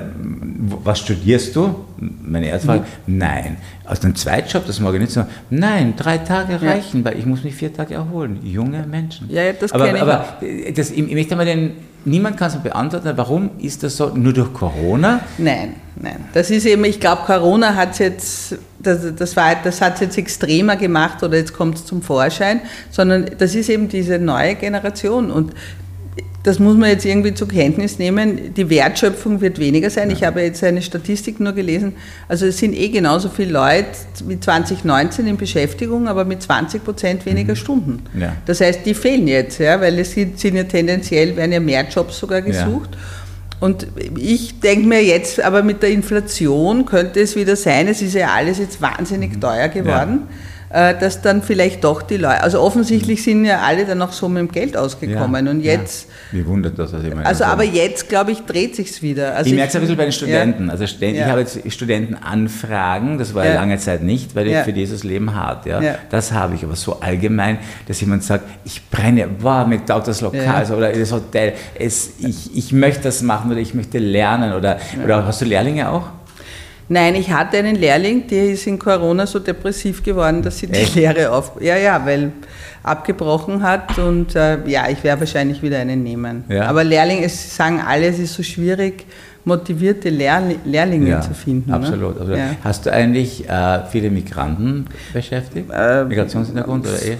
was 0.83 0.99
studierst 0.99 1.53
du? 1.57 1.75
Meine 1.97 2.47
erste 2.47 2.67
Frage, 2.67 2.85
nein. 3.07 3.57
Aus 3.85 4.01
einem 4.03 4.15
Zweitjob, 4.15 4.65
das 4.65 4.79
mag 4.79 4.93
ich 4.93 5.01
nicht 5.01 5.11
so. 5.11 5.25
Nein, 5.49 5.95
drei 5.97 6.17
Tage 6.19 6.53
Ja. 6.53 6.71
reichen, 6.71 7.03
weil 7.03 7.19
ich 7.19 7.25
muss 7.25 7.43
mich 7.43 7.53
vier 7.53 7.73
Tage 7.73 7.95
erholen. 7.95 8.39
Junge 8.41 8.85
Menschen. 8.89 9.29
Ja, 9.29 9.43
ja, 9.43 9.51
das 9.51 9.73
aber, 9.73 9.87
kenn 9.87 9.97
ich 9.97 10.01
aber 10.01 10.37
äh, 10.41 10.71
das, 10.71 10.91
ich, 10.91 11.11
möchte 11.11 11.35
mal 11.35 11.45
den, 11.45 11.73
niemand 12.05 12.37
kann 12.37 12.51
es 12.51 12.55
beantworten, 12.55 13.11
warum 13.17 13.49
ist 13.59 13.83
das 13.83 13.97
so? 13.97 14.11
Nur 14.15 14.31
durch 14.31 14.53
Corona? 14.53 15.19
Nein, 15.37 15.73
nein. 15.97 16.25
Das 16.33 16.49
ist 16.49 16.65
eben, 16.65 16.85
ich 16.85 17.01
glaube, 17.01 17.23
Corona 17.25 17.75
hat 17.75 17.99
jetzt, 17.99 18.55
das, 18.79 19.13
das, 19.13 19.35
war, 19.35 19.55
das 19.61 19.81
hat 19.81 19.99
jetzt 19.99 20.17
extremer 20.17 20.77
gemacht 20.77 21.21
oder 21.21 21.35
jetzt 21.35 21.53
kommt 21.53 21.75
es 21.75 21.85
zum 21.85 22.01
Vorschein, 22.01 22.61
sondern 22.89 23.25
das 23.37 23.55
ist 23.55 23.69
eben 23.69 23.89
diese 23.89 24.19
neue 24.19 24.55
Generation 24.55 25.31
und 25.31 25.51
das 26.43 26.57
muss 26.57 26.75
man 26.75 26.89
jetzt 26.89 27.05
irgendwie 27.05 27.33
zur 27.33 27.47
Kenntnis 27.47 27.99
nehmen. 27.99 28.53
Die 28.55 28.69
Wertschöpfung 28.69 29.41
wird 29.41 29.59
weniger 29.59 29.89
sein. 29.89 30.09
Ich 30.09 30.23
habe 30.23 30.41
jetzt 30.41 30.63
eine 30.63 30.81
Statistik 30.81 31.39
nur 31.39 31.53
gelesen. 31.53 31.93
Also 32.27 32.47
es 32.47 32.57
sind 32.57 32.73
eh 32.73 32.89
genauso 32.89 33.29
viele 33.29 33.51
Leute 33.51 33.85
wie 34.25 34.39
2019 34.39 35.27
in 35.27 35.37
Beschäftigung, 35.37 36.07
aber 36.07 36.25
mit 36.25 36.41
20 36.41 36.83
Prozent 36.83 37.25
weniger 37.27 37.55
Stunden. 37.55 38.01
Ja. 38.19 38.35
Das 38.47 38.59
heißt, 38.59 38.85
die 38.85 38.95
fehlen 38.95 39.27
jetzt, 39.27 39.59
ja, 39.59 39.79
weil 39.79 39.99
es 39.99 40.13
sind, 40.13 40.43
ja 40.43 40.63
tendenziell, 40.63 41.35
werden 41.35 41.51
ja 41.51 41.59
mehr 41.59 41.87
Jobs 41.87 42.17
sogar 42.17 42.41
gesucht. 42.41 42.89
Und 43.59 43.85
ich 44.17 44.59
denke 44.59 44.87
mir 44.87 45.03
jetzt, 45.03 45.39
aber 45.39 45.61
mit 45.61 45.83
der 45.83 45.91
Inflation 45.91 46.85
könnte 46.85 47.19
es 47.19 47.35
wieder 47.35 47.55
sein, 47.55 47.87
es 47.87 48.01
ist 48.01 48.15
ja 48.15 48.29
alles 48.33 48.57
jetzt 48.57 48.81
wahnsinnig 48.81 49.39
teuer 49.39 49.67
geworden, 49.67 50.23
äh, 50.23 50.50
dass 50.73 51.21
dann 51.21 51.41
vielleicht 51.41 51.83
doch 51.83 52.01
die 52.01 52.17
Leute, 52.17 52.41
also 52.41 52.61
offensichtlich 52.61 53.23
sind 53.23 53.45
ja 53.45 53.59
alle 53.59 53.85
dann 53.85 54.01
auch 54.01 54.11
so 54.13 54.29
mit 54.29 54.39
dem 54.39 54.51
Geld 54.51 54.77
ausgekommen 54.77 55.47
und 55.47 55.61
jetzt, 55.61 56.07
Ja. 56.31 56.39
Wie 56.39 56.45
wundert 56.47 56.79
das, 56.79 56.93
was 56.93 57.03
ich 57.03 57.13
meine. 57.13 57.25
also 57.25 57.43
aber 57.43 57.63
jetzt 57.63 58.07
glaube 58.07 58.31
ich 58.31 58.39
dreht 58.45 58.75
sich's 58.75 59.01
wieder. 59.01 59.35
Also 59.35 59.49
ich 59.49 59.55
merke 59.55 59.69
es 59.69 59.75
ein 59.75 59.81
bisschen 59.81 59.97
bei 59.97 60.03
den 60.05 60.11
Studenten. 60.13 60.65
Ja. 60.67 60.71
Also 60.71 60.87
Studenten, 60.87 61.17
Ja. 61.19 61.25
ich 61.25 61.31
habe 61.31 61.41
jetzt 61.41 61.59
Studentenanfragen, 61.73 63.17
das 63.17 63.33
war 63.33 63.45
ja 63.45 63.51
Ja. 63.53 63.59
lange 63.59 63.77
Zeit 63.79 64.01
nicht, 64.03 64.35
weil 64.35 64.47
ich 64.47 64.53
Ja. 64.53 64.63
für 64.63 64.73
dieses 64.73 65.03
Leben 65.03 65.35
hart. 65.35 65.65
Ja. 65.65 65.81
Ja. 65.81 65.95
Das 66.09 66.31
habe 66.31 66.55
ich, 66.55 66.63
aber 66.63 66.75
so 66.75 66.99
allgemein, 66.99 67.57
dass 67.87 67.99
jemand 68.01 68.23
sagt, 68.23 68.45
ich 68.63 68.89
brenne, 68.89 69.27
wow, 69.39 69.65
mir 69.67 69.85
taugt 69.85 70.07
das 70.07 70.21
Lokal 70.21 70.43
Ja. 70.43 70.53
also, 70.55 70.75
oder 70.75 70.91
das 70.91 71.11
Hotel, 71.11 71.53
es, 71.77 72.11
ich, 72.19 72.55
ich 72.55 72.71
möchte 72.71 73.03
das 73.03 73.21
machen 73.21 73.51
oder 73.51 73.59
ich 73.59 73.73
möchte 73.73 73.97
lernen. 73.99 74.53
Oder, 74.53 74.77
oder 75.03 75.25
hast 75.25 75.41
du 75.41 75.45
Lehrlinge 75.45 75.89
auch? 75.89 76.03
Nein, 76.91 77.15
ich 77.15 77.31
hatte 77.31 77.55
einen 77.55 77.77
Lehrling, 77.77 78.27
der 78.27 78.51
ist 78.51 78.67
in 78.67 78.77
Corona 78.77 79.25
so 79.25 79.39
depressiv 79.39 80.03
geworden, 80.03 80.41
dass 80.41 80.57
sie 80.57 80.67
die 80.67 80.79
Echt? 80.79 80.95
Lehre 80.95 81.31
auf, 81.31 81.53
ja, 81.61 81.77
ja, 81.77 82.05
weil 82.05 82.33
abgebrochen 82.83 83.63
hat 83.63 83.97
und 83.97 84.35
äh, 84.35 84.57
ja, 84.67 84.89
ich 84.89 85.01
werde 85.01 85.21
wahrscheinlich 85.21 85.61
wieder 85.61 85.79
einen 85.79 86.03
nehmen. 86.03 86.43
Ja. 86.49 86.65
Aber 86.65 86.83
Lehrling, 86.83 87.23
es 87.23 87.55
sagen 87.55 87.79
alle, 87.79 88.07
es 88.07 88.19
ist 88.19 88.33
so 88.33 88.43
schwierig, 88.43 89.05
motivierte 89.45 90.09
Lehrli 90.09 90.59
Lehrlinge 90.65 91.21
zu 91.21 91.33
finden. 91.33 91.71
Absolut. 91.71 92.15
Ne? 92.15 92.21
absolut. 92.21 92.37
Ja. 92.37 92.55
Hast 92.61 92.85
du 92.85 92.91
eigentlich 92.91 93.47
äh, 93.47 93.85
viele 93.89 94.09
Migranten 94.09 94.87
beschäftigt? 95.13 95.71
Äh, 95.73 96.03
Migrationshintergrund 96.03 96.87
oder 96.87 97.01
eh? 97.03 97.17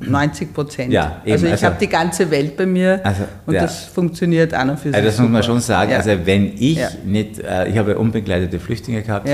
90 0.00 0.52
Prozent. 0.54 0.92
Ja, 0.92 1.16
eben, 1.24 1.32
also 1.32 1.46
ich 1.46 1.52
also- 1.52 1.66
habe 1.66 1.76
die 1.80 1.88
ganze 1.88 2.30
Welt 2.30 2.56
bei 2.56 2.66
mir 2.66 3.00
Also, 3.04 3.22
und 3.46 3.54
ja. 3.54 3.62
das 3.62 3.84
funktioniert 3.84 4.52
an 4.54 4.70
und 4.70 4.76
für 4.78 4.88
sich. 4.88 4.94
Also 4.96 5.06
das 5.08 5.18
muss 5.18 5.30
man 5.30 5.42
super. 5.42 5.54
schon 5.54 5.60
sagen. 5.60 5.90
Ja. 5.90 5.96
Also 5.98 6.10
wenn 6.24 6.52
ich 6.58 6.76
Ja. 6.78 6.88
nicht, 7.04 7.38
äh, 7.40 7.68
ich 7.68 7.78
habe 7.78 7.98
unbegleitete 7.98 8.58
Flüchtlinge 8.60 9.02
gehabt, 9.02 9.28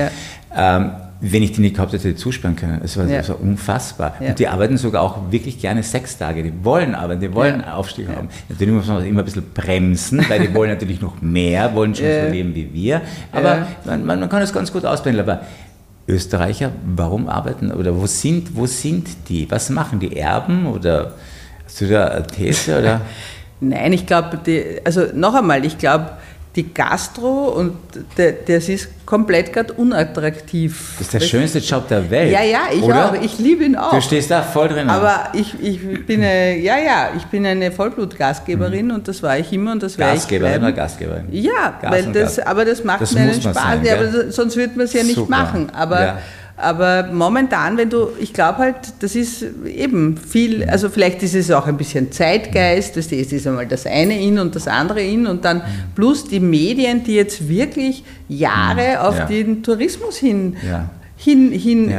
ähm, 0.55 0.91
wenn 1.23 1.43
ich 1.43 1.51
die 1.51 1.61
nicht 1.61 1.75
gehabt 1.75 1.93
hätte, 1.93 2.07
hätte 2.09 2.17
zusperren 2.17 2.55
können. 2.55 2.81
Es 2.83 2.97
war, 2.97 3.05
Ja. 3.05 3.27
war 3.27 3.39
unfassbar. 3.39 4.15
Ja. 4.19 4.29
Und 4.29 4.39
die 4.39 4.47
arbeiten 4.47 4.77
sogar 4.77 5.03
auch 5.03 5.31
wirklich 5.31 5.59
gerne 5.61 5.83
sechs 5.83 6.17
Tage. 6.17 6.41
Die 6.41 6.51
wollen 6.63 6.95
arbeiten, 6.95 7.21
die 7.21 7.31
wollen 7.33 7.59
Ja. 7.61 7.75
Aufstieg 7.75 8.07
haben. 8.09 8.27
Natürlich 8.49 8.73
muss 8.73 8.87
man 8.87 8.97
das 8.97 9.05
immer 9.05 9.19
ein 9.19 9.25
bisschen 9.25 9.43
bremsen, 9.53 10.25
weil 10.27 10.39
die 10.39 10.53
wollen 10.55 10.69
natürlich 10.73 10.99
noch 10.99 11.21
mehr, 11.21 11.75
wollen 11.75 11.93
schon 11.93 12.05
so 12.07 12.31
leben 12.31 12.55
wie 12.55 12.73
wir. 12.73 13.01
Aber 13.31 13.67
man, 13.85 14.03
man, 14.05 14.19
man 14.19 14.29
kann 14.29 14.41
es 14.41 14.51
ganz 14.51 14.73
gut 14.73 14.83
auspendeln. 14.83 15.29
Aber 15.29 15.41
Österreicher, 16.07 16.71
warum 16.95 17.29
arbeiten 17.29 17.71
oder 17.71 17.95
wo 17.99 18.05
sind, 18.05 18.55
wo 18.55 18.65
sind 18.65 19.07
die? 19.29 19.49
Was 19.49 19.69
machen 19.69 19.99
die 19.99 20.17
Erben 20.17 20.65
oder 20.65 21.13
hast 21.65 21.81
du 21.81 21.87
da 21.87 22.07
eine 22.07 22.27
These 22.27 22.79
oder? 22.79 23.01
Nein, 23.59 23.93
ich 23.93 24.07
glaube, 24.07 24.39
also 24.83 25.05
noch 25.13 25.35
einmal, 25.35 25.63
ich 25.63 25.77
glaube, 25.77 26.11
die 26.55 26.73
Gastro 26.73 27.49
und 27.49 27.77
das 28.17 28.67
ist 28.67 28.89
komplett 29.05 29.53
gerade 29.53 29.71
unattraktiv. 29.73 30.95
Das 30.97 31.07
ist 31.07 31.13
der 31.13 31.19
schönste 31.21 31.59
Job 31.59 31.87
der 31.87 32.09
Welt. 32.09 32.31
Ja, 32.31 32.43
ja, 32.43 32.59
ich 32.73 32.81
oder? 32.81 33.09
auch. 33.09 33.21
Ich 33.21 33.39
liebe 33.39 33.63
ihn 33.63 33.77
auch. 33.77 33.91
Du 33.91 34.01
stehst 34.01 34.31
da 34.31 34.41
voll 34.41 34.67
drin. 34.67 34.89
Aber 34.89 35.29
ich, 35.33 35.55
ich 35.61 36.05
bin 36.05 36.21
eine, 36.21 36.57
ja, 36.57 36.77
ja, 36.77 37.09
ich 37.15 37.23
bin 37.25 37.45
eine 37.45 37.71
Vollblutgastgeberin 37.71 38.87
mhm. 38.87 38.95
und 38.95 39.07
das 39.07 39.23
war 39.23 39.37
ich 39.37 39.51
immer 39.53 39.71
und 39.71 39.81
das 39.81 39.97
werde 39.97 40.13
ich 40.13 40.19
Gastgeberin 40.19 40.61
oder 40.61 40.73
Gastgeberin? 40.73 41.27
Ja, 41.31 41.79
Gas 41.81 41.91
weil 41.91 42.11
das, 42.11 42.39
aber 42.39 42.65
das 42.65 42.83
macht 42.83 43.01
das 43.01 43.13
mir 43.13 43.21
einen 43.21 43.41
Spaß. 43.41 43.53
Sein, 43.53 43.85
ja, 43.85 43.95
aber 43.95 44.31
sonst 44.31 44.57
würde 44.57 44.73
man 44.75 44.85
es 44.85 44.93
ja 44.93 45.03
nicht 45.03 45.15
Super. 45.15 45.29
machen. 45.29 45.69
Aber 45.69 46.01
Ja. 46.01 46.17
Aber 46.61 47.09
momentan, 47.11 47.77
wenn 47.77 47.89
du, 47.89 48.09
ich 48.19 48.33
glaube 48.33 48.59
halt, 48.59 48.75
das 48.99 49.15
ist 49.15 49.45
eben 49.65 50.17
viel, 50.17 50.63
also 50.69 50.89
vielleicht 50.89 51.23
ist 51.23 51.35
es 51.35 51.51
auch 51.51 51.67
ein 51.67 51.77
bisschen 51.77 52.11
Zeitgeist, 52.11 52.95
das 52.97 53.07
ist, 53.07 53.33
ist 53.33 53.47
einmal 53.47 53.65
das 53.67 53.85
eine 53.85 54.19
in 54.21 54.39
und 54.39 54.55
das 54.55 54.67
andere 54.67 55.01
in 55.01 55.27
und 55.27 55.43
dann 55.45 55.61
plus 55.95 56.27
die 56.27 56.39
Medien, 56.39 57.03
die 57.03 57.15
jetzt 57.15 57.47
wirklich 57.49 58.03
Jahre 58.29 59.01
auf 59.01 59.17
Ja. 59.17 59.25
den 59.25 59.63
Tourismus 59.63 60.17
hin, 60.17 60.55
Ja. 60.67 60.89
hin, 61.17 61.51
hin, 61.51 61.89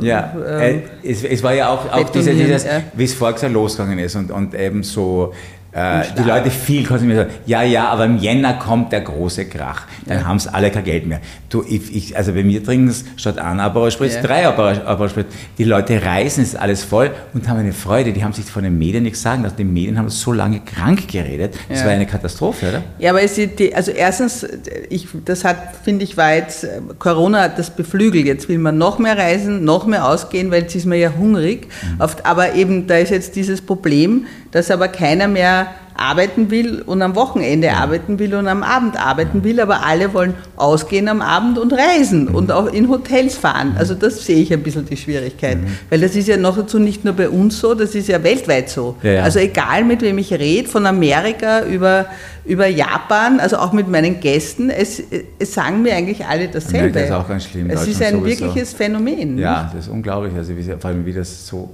Ja. 0.00 0.34
äh, 0.46 0.76
äh, 0.76 0.82
es, 1.02 1.24
es 1.24 1.42
war 1.42 1.54
ja 1.54 1.68
auch, 1.68 1.90
auch 1.92 2.10
diese, 2.10 2.30
betonieren, 2.30 2.52
dieses, 2.52 2.66
wie 2.94 3.04
es 3.04 3.14
Jahr 3.42 3.50
losgegangen 3.50 3.98
ist 3.98 4.16
und, 4.16 4.30
und 4.30 4.54
eben 4.54 4.82
so 4.82 5.32
äh, 5.72 6.02
die. 6.18 6.22
Leute 6.22 6.50
viel 6.50 6.84
konsumieren. 6.86 7.26
sagen, 7.28 7.30
Ja, 7.46 7.62
ja, 7.62 7.88
aber 7.88 8.04
im 8.04 8.18
Jänner 8.18 8.54
kommt 8.54 8.92
der 8.92 9.00
große 9.00 9.46
Krach. 9.46 9.82
Dann 10.06 10.26
haben 10.26 10.36
es 10.36 10.46
alle 10.46 10.70
kein 10.70 10.84
Geld 10.84 11.06
mehr. 11.06 11.20
Du, 11.48 11.62
ich, 11.66 11.94
ich, 11.94 12.16
also 12.16 12.32
bei 12.32 12.44
mir 12.44 12.62
trinken 12.64 12.88
es 12.88 13.04
statt 13.16 13.38
einer 13.38 13.62
Aperol 13.64 13.90
Spritz 13.90 14.14
Ja. 14.14 14.22
drei 14.22 14.46
Aperol 14.46 14.80
Aperol 14.84 15.08
Spritz. 15.08 15.26
Die 15.58 15.64
Leute 15.64 16.02
reisen, 16.04 16.42
es 16.42 16.50
ist 16.50 16.56
alles 16.56 16.84
voll 16.84 17.10
und 17.34 17.48
haben 17.48 17.58
eine 17.58 17.72
Freude. 17.72 18.12
Die 18.12 18.22
haben 18.22 18.32
sich 18.32 18.44
von 18.44 18.62
den 18.64 18.78
Medien 18.78 19.02
nichts 19.04 19.22
sagen 19.22 19.42
lassen. 19.42 19.56
Die 19.58 19.64
Medien 19.64 19.98
haben 19.98 20.08
so 20.08 20.32
lange 20.32 20.60
krank 20.60 21.08
geredet. 21.08 21.54
Das 21.68 21.80
Ja. 21.80 21.86
war 21.86 21.92
eine 21.92 22.06
Katastrophe, 22.06 22.68
oder? 22.68 22.82
Ja, 22.98 23.10
aber 23.10 23.22
es 23.22 23.38
also 23.74 23.90
erstens, 23.92 24.46
ich, 24.90 25.08
das 25.24 25.44
hat, 25.44 25.56
finde 25.84 26.04
ich, 26.04 26.16
war 26.16 26.34
jetzt, 26.34 26.64
äh, 26.64 26.80
Corona 26.98 27.42
hat 27.42 27.58
das 27.58 27.70
beflügelt. 27.70 28.26
Jetzt 28.26 28.48
will 28.48 28.58
man 28.58 28.76
noch 28.78 28.98
mehr 28.98 29.16
reisen, 29.16 29.64
noch 29.64 29.86
mehr 29.86 30.06
ausgehen, 30.06 30.50
weil 30.50 30.62
jetzt 30.62 30.74
ist 30.74 30.86
man 30.86 30.98
ja 30.98 31.12
hungrig. 31.16 31.68
Auf, 31.98 32.16
aber 32.24 32.54
eben, 32.54 32.86
da 32.86 32.96
ist 32.96 33.10
jetzt 33.10 33.36
dieses 33.36 33.60
Problem, 33.60 34.26
dass 34.50 34.70
aber 34.70 34.88
keiner 34.88 35.28
mehr 35.28 35.61
Ana 35.62 35.91
arbeiten 35.94 36.50
will 36.50 36.82
und 36.82 37.02
am 37.02 37.14
Wochenende 37.14 37.72
arbeiten 37.72 38.18
will 38.18 38.34
und 38.34 38.48
am 38.48 38.62
Abend 38.62 38.96
arbeiten 38.98 39.44
will, 39.44 39.60
aber 39.60 39.84
alle 39.84 40.12
wollen 40.14 40.34
ausgehen 40.56 41.08
am 41.08 41.20
Abend 41.22 41.58
und 41.58 41.72
reisen 41.72 42.28
und 42.28 42.50
auch 42.52 42.66
in 42.72 42.88
Hotels 42.88 43.36
fahren. 43.36 43.74
Also 43.78 43.94
das 43.94 44.24
sehe 44.24 44.36
ich 44.42 44.52
ein 44.52 44.62
bisschen 44.62 44.86
die 44.86 44.96
Schwierigkeit, 44.96 45.58
weil 45.90 46.00
das 46.00 46.16
ist 46.16 46.28
ja 46.28 46.36
noch 46.36 46.56
dazu 46.56 46.78
nicht 46.78 47.04
nur 47.04 47.14
bei 47.14 47.28
uns 47.28 47.58
so, 47.60 47.74
das 47.74 47.94
ist 47.94 48.08
ja 48.08 48.22
weltweit 48.22 48.68
so. 48.68 48.96
Ja, 49.02 49.12
ja. 49.12 49.22
Also 49.22 49.38
egal 49.38 49.84
mit 49.84 50.02
wem 50.02 50.18
ich 50.18 50.32
rede, 50.32 50.68
von 50.68 50.86
Amerika 50.86 51.64
über, 51.64 52.06
über 52.44 52.66
Japan, 52.66 53.38
also 53.40 53.56
auch 53.58 53.72
mit 53.72 53.88
meinen 53.88 54.20
Gästen, 54.20 54.70
es, 54.70 55.02
es 55.38 55.54
sagen 55.54 55.82
mir 55.82 55.94
eigentlich 55.94 56.24
alle 56.24 56.48
dasselbe. 56.48 56.78
Amerika 56.78 57.00
ist 57.00 57.10
auch 57.12 57.28
ganz 57.28 57.44
schlimm, 57.44 57.70
Es 57.70 57.86
ist 57.86 58.02
ein 58.02 58.14
sowieso. 58.20 58.40
wirkliches 58.44 58.72
Phänomen. 58.72 59.38
Ja, 59.38 59.70
das 59.74 59.86
ist 59.86 59.92
unglaublich. 59.92 60.34
Also 60.36 60.56
wie, 60.56 60.62
vor 60.62 60.84
allem 60.90 61.04
wie 61.06 61.12
das 61.12 61.46
so, 61.46 61.70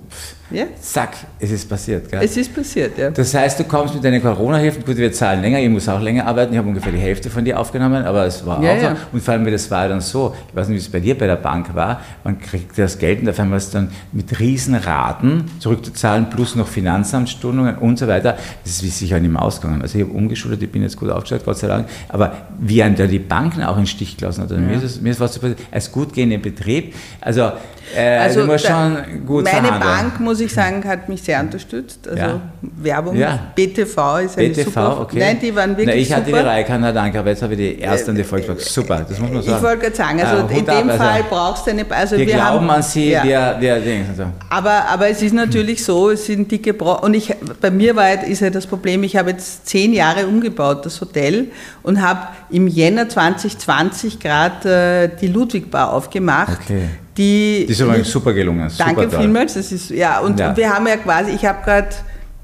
Ja? 0.51 0.65
zack, 0.81 1.11
es 1.39 1.51
ist 1.51 1.69
passiert. 1.69 2.11
Gell? 2.11 2.21
Es 2.23 2.37
ist 2.37 2.55
passiert, 2.55 2.97
ja. 2.99 3.11
Das 3.11 3.33
heißt, 3.35 3.59
du 3.61 3.65
kommst 3.65 3.95
mit 3.95 4.05
deinen 4.11 4.23
Corona-Hilfen, 4.23 4.85
gut, 4.85 4.97
wir 4.97 5.13
zahlen 5.13 5.41
länger, 5.43 5.61
ich 5.61 5.69
muss 5.69 5.89
auch 5.89 6.01
länger 6.01 6.27
arbeiten, 6.27 6.53
ich 6.53 6.59
habe 6.59 6.69
ungefähr 6.69 6.93
die 6.93 6.99
Hälfte 6.99 7.31
von 7.31 7.45
dir 7.45 7.59
aufgenommen, 7.59 8.05
aber 8.05 8.25
es 8.27 8.45
war 8.47 8.63
Ja, 8.63 8.73
auch 8.73 8.83
ja. 8.83 8.91
so. 8.91 8.97
Und 9.13 9.23
vor 9.23 9.35
allem, 9.35 9.51
das 9.51 9.71
war 9.71 9.89
dann 9.89 10.01
so, 10.01 10.35
ich 10.49 10.57
weiß 10.57 10.69
nicht, 10.69 10.77
wie 10.77 10.81
es 10.81 10.89
bei 10.91 11.01
dir 11.01 11.17
bei 11.17 11.27
der 11.27 11.37
Bank 11.37 11.75
war, 11.75 12.01
man 12.25 12.39
kriegt 12.41 12.79
das 12.79 12.99
Geld 12.99 13.23
und 13.23 13.29
auf 13.29 13.39
einmal 13.41 13.59
ist 13.59 13.75
dann 13.75 13.91
mit 14.13 14.39
Riesenraten 14.41 15.45
zurückzuzahlen, 15.59 16.31
plus 16.31 16.55
noch 16.57 16.69
Finanzamtsstundungen 16.69 17.77
und 17.79 17.99
so 17.99 18.09
weiter. 18.09 18.37
Das 18.65 18.73
ist 18.73 18.83
wie 18.83 18.89
sicher 18.89 19.19
nicht 19.21 19.33
mehr 19.33 19.43
ausgegangen. 19.43 19.83
Also 19.83 19.99
ich 19.99 20.05
habe 20.05 20.15
umgeschult, 20.15 20.63
ich 20.63 20.71
bin 20.71 20.83
jetzt 20.83 20.97
gut 20.97 21.11
aufgestellt, 21.11 21.43
Gott 21.45 21.59
sei 21.59 21.69
Dank, 21.69 21.89
aber 22.09 22.33
wie 22.59 22.83
einen 22.83 22.97
da 22.97 23.07
die 23.07 23.19
Banken 23.19 23.63
auch 23.63 23.79
in 23.79 23.87
Stich 23.87 24.17
gelassen 24.17 24.43
hat. 24.43 24.53
Also 24.53 24.63
Mir 24.63 24.77
ist 24.77 24.83
es 24.85 25.01
mir 25.01 25.11
ist 25.11 25.21
was 25.21 25.35
so 25.35 25.41
passiert, 25.41 25.59
als 25.71 25.91
gut 25.93 26.13
gehender 26.13 26.39
Betrieb, 26.39 26.95
also, 27.21 27.53
äh, 27.97 28.45
musst 28.45 28.65
da- 28.65 28.69
schon 28.69 29.27
gut 29.27 29.45
Meine 29.45 29.67
verhandeln. 29.69 29.81
Bank, 29.81 30.21
muss 30.21 30.41
ich 30.41 30.53
sagen, 30.53 30.83
hat 30.87 31.09
mich 31.09 31.23
sehr 31.23 31.41
unterstützt. 31.41 32.07
Also 32.09 32.19
Ja. 32.21 32.41
Werbung, 32.61 33.17
Ja. 33.17 33.39
BTV 33.55 34.19
ist 34.19 34.39
eine 34.39 34.49
BTV, 34.49 34.65
super. 34.65 35.01
okay. 35.01 35.19
Nein, 35.19 35.39
die 35.41 35.55
waren 35.55 35.71
wirklich 35.71 35.87
Na, 35.87 35.95
ich 35.95 36.13
hatte 36.13 36.27
super. 36.27 36.39
Äh, 36.39 36.43
die 36.43 36.49
Reikana, 36.49 36.93
danke, 36.93 37.19
aber 37.19 37.31
jetzt 37.31 37.43
habe 37.43 37.55
ich 37.55 37.59
die 37.59 37.79
erste 37.81 38.11
und 38.11 38.17
die 38.17 38.25
Volksbank. 38.25 38.61
Super, 38.61 39.05
das 39.09 39.19
muss 39.19 39.31
man 39.31 39.43
sagen. 39.43 39.57
Ich 39.57 39.63
wollte 39.63 39.79
gerade 39.85 39.97
sagen, 39.97 40.21
also 40.21 40.37
Äh, 40.37 40.41
in 40.41 40.61
Hut 40.61 40.69
ab, 40.69 40.79
dem 40.81 40.91
also 40.91 41.03
Fall 41.05 41.25
brauchst 41.29 41.67
du 41.67 41.71
eine. 41.71 41.87
Also 41.91 42.17
wir, 42.17 42.27
wir 42.27 42.35
glauben 42.35 42.61
haben, 42.61 42.71
an 42.71 42.83
sie, 42.83 43.11
ja. 43.11 43.25
wir, 43.25 43.57
wir 43.61 43.81
Dings. 43.81 44.09
Also. 44.11 44.25
Aber, 44.51 44.85
aber 44.89 45.09
es 45.09 45.23
ist 45.23 45.35
natürlich 45.35 45.85
so, 45.85 46.11
es 46.11 46.27
sind 46.27 46.51
dicke 46.51 46.75
Bro 46.75 47.01
und 47.01 47.15
ich, 47.15 47.35
bei 47.61 47.71
mir 47.71 47.95
war, 47.97 48.23
ist 48.25 48.41
ja 48.41 48.51
das 48.51 48.67
Problem, 48.67 49.03
ich 49.03 49.17
habe 49.17 49.31
jetzt 49.31 49.67
zehn 49.67 49.93
Jahre 49.93 50.27
umgebaut, 50.27 50.85
das 50.85 51.01
Hotel, 51.01 51.47
und 51.83 52.01
habe 52.03 52.21
im 52.51 52.67
Jänner 52.67 53.09
2020 53.09 54.19
gerade 54.21 55.11
äh, 55.15 55.19
die 55.21 55.27
Ludwig-Bar 55.29 55.93
aufgemacht. 55.93 56.59
Okay. 56.65 56.83
Die, 57.19 57.65
Die 57.67 57.73
ist 57.73 57.83
aber 57.83 58.03
super 58.05 58.33
gelungen. 58.33 58.71
Super 58.71 58.85
Danke 58.95 59.11
toll. 59.11 59.21
vielmals. 59.21 59.55
Das 59.55 59.73
ist, 59.73 59.91
ja, 59.91 60.21
und, 60.21 60.39
Ja. 60.39 60.51
und 60.51 60.57
wir 60.57 60.73
haben 60.73 60.87
ja 60.87 60.97
quasi, 60.97 61.33
ich 61.33 61.45
habe 61.45 61.63
gerade 61.65 61.89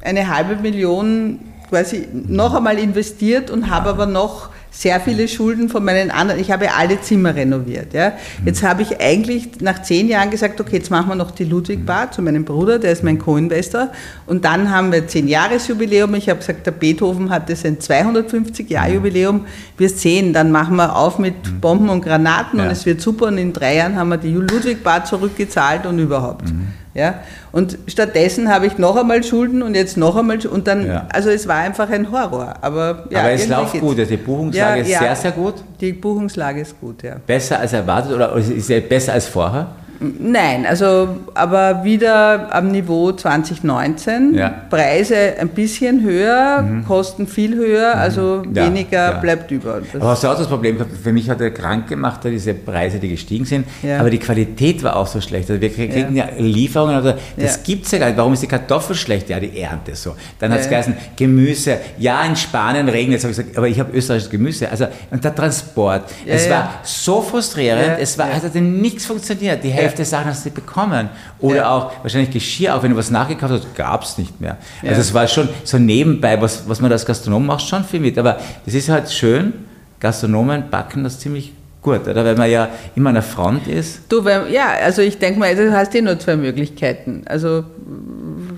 eine 0.02 0.28
halbe 0.28 0.56
Million 0.56 1.38
quasi 1.70 2.08
noch 2.12 2.54
einmal 2.54 2.78
investiert 2.78 3.50
und 3.50 3.70
habe 3.70 3.88
aber 3.90 4.06
noch 4.06 4.50
sehr 4.76 4.98
viele 5.00 5.28
Schulden 5.28 5.68
von 5.68 5.84
meinen 5.84 6.10
anderen. 6.10 6.40
Ich 6.40 6.50
habe 6.50 6.74
alle 6.74 7.00
Zimmer 7.00 7.34
renoviert. 7.34 7.94
Ja. 7.94 8.12
Jetzt 8.44 8.62
habe 8.64 8.82
ich 8.82 9.00
eigentlich 9.00 9.60
nach 9.60 9.82
zehn 9.82 10.08
Jahren 10.08 10.30
gesagt, 10.30 10.60
okay, 10.60 10.76
jetzt 10.78 10.90
machen 10.90 11.08
wir 11.08 11.14
noch 11.14 11.30
die 11.30 11.44
Ludwig 11.44 11.86
Bar 11.86 12.10
zu 12.10 12.22
meinem 12.22 12.44
Bruder, 12.44 12.80
der 12.80 12.90
ist 12.90 13.04
mein 13.04 13.18
Co-Investor. 13.18 13.90
Und 14.26 14.44
dann 14.44 14.70
haben 14.70 14.90
wir 14.90 15.06
zehn 15.06 15.28
Jahresjubiläum. 15.28 16.14
Ich 16.16 16.28
habe 16.28 16.40
gesagt, 16.40 16.66
der 16.66 16.72
Beethoven 16.72 17.30
hatte 17.30 17.54
sein 17.54 17.78
250 17.80 18.68
Jahr 18.68 18.88
Jubiläum. 18.90 19.46
Wir 19.78 19.88
sehen, 19.88 20.32
dann 20.32 20.50
machen 20.50 20.74
wir 20.76 20.96
auf 20.96 21.18
mit 21.20 21.60
Bomben 21.60 21.88
und 21.88 22.02
Granaten 22.04 22.58
Ja. 22.58 22.64
und 22.66 22.72
es 22.72 22.84
wird 22.84 23.00
super. 23.00 23.26
Und 23.26 23.38
in 23.38 23.52
drei 23.52 23.76
Jahren 23.76 23.96
haben 23.96 24.08
wir 24.08 24.16
die 24.18 24.32
Ludwig 24.32 24.82
Bar 24.82 25.04
zurückgezahlt 25.04 25.86
und 25.86 25.98
überhaupt. 26.00 26.48
Mhm. 26.52 26.68
Ja? 26.94 27.14
Und 27.52 27.76
stattdessen 27.88 28.48
habe 28.52 28.66
ich 28.66 28.78
noch 28.78 28.96
einmal 28.96 29.22
Schulden 29.24 29.62
und 29.62 29.74
jetzt 29.74 29.96
noch 29.96 30.16
einmal 30.16 30.40
Schulden. 30.40 30.54
Und 30.56 30.66
dann, 30.68 30.86
Ja. 30.86 31.06
also 31.12 31.28
es 31.30 31.46
war 31.48 31.56
einfach 31.56 31.90
ein 31.90 32.10
Horror. 32.10 32.54
Aber, 32.60 33.04
ja, 33.10 33.20
aber 33.20 33.30
es 33.32 33.48
läuft 33.48 33.80
gut, 33.80 33.98
also 33.98 34.10
die 34.10 34.16
Buchungslage 34.16 34.80
ist 34.82 34.88
sehr, 34.98 35.16
sehr 35.16 35.32
gut. 35.32 35.54
Die 35.80 35.92
Buchungslage 35.92 36.60
ist 36.60 36.80
gut, 36.80 37.02
ja. 37.02 37.16
Besser 37.26 37.58
als 37.58 37.72
erwartet 37.72 38.12
oder 38.12 38.34
ist 38.36 38.66
sie 38.66 38.80
besser 38.80 39.12
als 39.12 39.26
vorher? 39.26 39.66
Nein, 40.18 40.66
also 40.66 41.08
aber 41.34 41.84
wieder 41.84 42.54
am 42.54 42.70
Niveau 42.70 43.12
2019. 43.12 44.34
Ja. 44.34 44.48
Preise 44.70 45.34
ein 45.38 45.48
bisschen 45.48 46.02
höher, 46.02 46.64
Kosten 46.86 47.26
viel 47.26 47.54
höher, 47.56 47.94
also 47.96 48.42
Mhm. 48.44 48.54
Ja, 48.54 48.66
weniger 48.66 49.10
ja. 49.12 49.18
bleibt 49.18 49.50
über. 49.50 49.80
Das- 49.80 50.00
Aber 50.00 50.10
hast 50.10 50.24
du 50.24 50.28
auch 50.28 50.36
das 50.38 50.46
Problem 50.48 50.76
gehabt? 50.78 50.92
Für 51.02 51.12
mich 51.12 51.28
hat 51.30 51.40
er 51.40 51.50
krank 51.50 51.88
gemacht, 51.88 52.20
diese 52.24 52.54
Preise, 52.54 52.98
die 52.98 53.08
gestiegen 53.08 53.44
sind. 53.44 53.66
Aber 53.98 54.10
die 54.10 54.18
Qualität 54.18 54.82
war 54.82 54.96
auch 54.96 55.06
so 55.06 55.20
schlecht. 55.20 55.48
Also 55.50 55.60
wir 55.60 55.72
kriegen 55.72 56.14
ja, 56.16 56.26
Lieferungen, 56.38 56.94
also 56.96 57.14
das 57.36 57.56
Ja. 57.56 57.62
gibt's 57.64 57.90
ja 57.92 57.98
gar 57.98 58.06
nicht. 58.06 58.16
Warum 58.18 58.32
ist 58.32 58.42
die 58.42 58.46
Kartoffel 58.48 58.96
schlecht? 58.96 59.28
Ja, 59.30 59.38
die 59.40 59.58
Ernte 59.60 59.94
so. 59.94 60.14
Dann 60.38 60.52
hat's 60.52 60.64
Ja. 60.64 60.70
geheißen, 60.70 60.94
Gemüse. 61.16 61.78
Ja, 61.98 62.24
in 62.24 62.36
Spanien 62.36 62.88
regnet 62.88 63.22
es. 63.24 63.42
aber 63.56 63.68
ich 63.68 63.78
habe 63.80 63.96
österreichisches 63.96 64.30
Gemüse. 64.30 64.70
Also, 64.70 64.86
und 65.10 65.22
der 65.24 65.34
Transport. 65.34 66.02
Es 66.26 66.48
war 66.50 66.74
so 66.82 67.22
frustrierend. 67.22 67.98
Es 68.00 68.18
war, 68.18 68.28
es 68.36 68.42
hat 68.42 68.54
nichts 68.54 69.06
funktioniert. 69.06 69.62
Die 69.62 69.70
Hälfte 69.70 69.93
der 69.98 70.04
Sachen 70.04 70.26
hast 70.26 70.44
du 70.44 70.48
nicht 70.48 70.54
bekommen. 70.54 71.08
Oder 71.40 71.56
Ja. 71.56 71.70
auch 71.70 71.92
wahrscheinlich 72.02 72.30
Geschirr, 72.30 72.74
auch 72.74 72.82
wenn 72.82 72.90
du 72.92 72.96
was 72.96 73.10
nachgekauft 73.10 73.52
hast, 73.52 73.74
gab's 73.74 74.18
nicht 74.18 74.40
mehr. 74.40 74.56
Ja. 74.82 74.90
Also 74.90 75.00
es 75.00 75.14
war 75.14 75.26
schon 75.26 75.48
so 75.64 75.78
nebenbei, 75.78 76.40
was, 76.40 76.68
was 76.68 76.80
man 76.80 76.90
als 76.92 77.04
Gastronom 77.06 77.46
macht, 77.46 77.66
schon 77.66 77.84
viel 77.84 78.00
mit. 78.00 78.18
Aber 78.18 78.38
das 78.64 78.74
ist 78.74 78.88
halt 78.88 79.10
schön, 79.10 79.52
Gastronomen 80.00 80.64
backen 80.70 81.04
das 81.04 81.18
ziemlich 81.18 81.52
gut, 81.82 82.08
oder? 82.08 82.24
Weil 82.24 82.36
man 82.36 82.50
ja 82.50 82.68
immer 82.96 83.10
an 83.10 83.14
der 83.16 83.22
Front 83.22 83.66
ist. 83.68 84.00
Du, 84.08 84.24
wenn, 84.24 84.50
ja, 84.52 84.68
also 84.82 85.02
ich 85.02 85.18
denke 85.18 85.38
mal, 85.38 85.54
du 85.54 85.70
hast 85.72 85.94
eh 85.94 86.00
nur 86.00 86.18
zwei 86.18 86.34
Möglichkeiten. 86.36 87.22
Also 87.26 87.64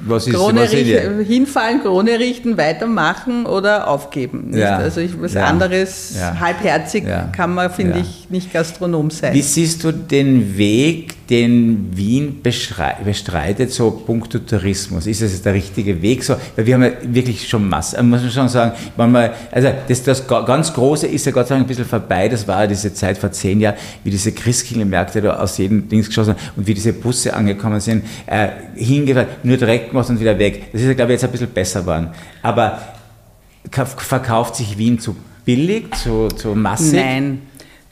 Was 0.06 0.28
ist, 0.28 0.34
Krone 0.34 0.60
was 0.62 0.70
richten, 0.72 1.24
hinfallen, 1.24 1.82
Krone 1.82 2.12
richten, 2.20 2.56
weitermachen 2.56 3.44
oder 3.46 3.88
aufgeben. 3.88 4.52
Ja. 4.56 4.76
Also 4.76 5.00
ich, 5.00 5.20
was 5.20 5.34
Ja. 5.34 5.46
anderes, 5.46 6.14
Ja. 6.16 6.38
halbherzig, 6.38 7.04
Ja. 7.04 7.28
kann 7.32 7.52
man, 7.54 7.68
finde 7.70 7.98
Ja. 7.98 8.02
ich, 8.04 8.30
nicht 8.30 8.52
Gastronom 8.52 9.10
sein. 9.10 9.34
Wie 9.34 9.42
siehst 9.42 9.82
du 9.82 9.90
den 9.90 10.56
Weg, 10.56 11.15
den 11.28 11.88
Wien 11.96 12.40
bestreitet, 12.42 13.72
so 13.72 13.90
puncto 13.90 14.38
Tourismus? 14.38 15.06
Ist 15.06 15.22
es 15.22 15.42
der 15.42 15.54
richtige 15.54 16.00
Weg? 16.02 16.22
So, 16.22 16.36
weil 16.54 16.66
wir 16.66 16.74
haben 16.74 16.82
ja 16.84 16.90
wirklich 17.02 17.48
schon 17.48 17.68
Masse, 17.68 18.00
muss 18.02 18.22
man 18.22 18.30
schon 18.30 18.48
sagen, 18.48 18.72
manchmal, 18.96 19.32
also 19.50 19.68
das, 19.88 20.02
das 20.02 20.26
ga- 20.26 20.42
ganz 20.42 20.72
Große 20.72 21.06
ist 21.06 21.26
ja 21.26 21.32
Gott 21.32 21.48
sei 21.48 21.54
Dank 21.56 21.64
ein 21.66 21.68
bisschen 21.68 21.84
vorbei, 21.84 22.28
das 22.28 22.46
war 22.46 22.62
ja 22.62 22.66
diese 22.66 22.92
Zeit 22.94 23.18
vor 23.18 23.32
zehn 23.32 23.60
Jahren, 23.60 23.76
wie 24.04 24.10
diese 24.10 24.32
Christkindlmärkte 24.32 25.20
da 25.20 25.36
aus 25.36 25.58
jedem 25.58 25.88
Dings 25.88 26.06
geschossen 26.08 26.34
haben 26.34 26.40
und 26.56 26.66
wie 26.66 26.74
diese 26.74 26.92
Busse 26.92 27.34
angekommen 27.34 27.80
sind, 27.80 28.04
äh, 28.26 28.48
hingefahren, 28.76 29.28
nur 29.42 29.56
Dreck 29.56 29.90
gemacht 29.90 30.08
und 30.10 30.20
wieder 30.20 30.38
weg. 30.38 30.68
Das 30.72 30.80
ist 30.82 30.86
ja, 30.88 30.94
glaube 30.94 31.12
ich, 31.12 31.16
jetzt 31.20 31.24
ein 31.24 31.32
bisschen 31.32 31.50
besser 31.50 31.80
geworden. 31.80 32.08
Aber 32.42 32.80
ka- 33.70 33.84
verkauft 33.86 34.56
sich 34.56 34.78
Wien 34.78 34.98
zu 34.98 35.16
billig, 35.44 35.94
zu, 35.96 36.28
zu 36.28 36.54
massig? 36.54 36.94
Nein. 37.00 37.40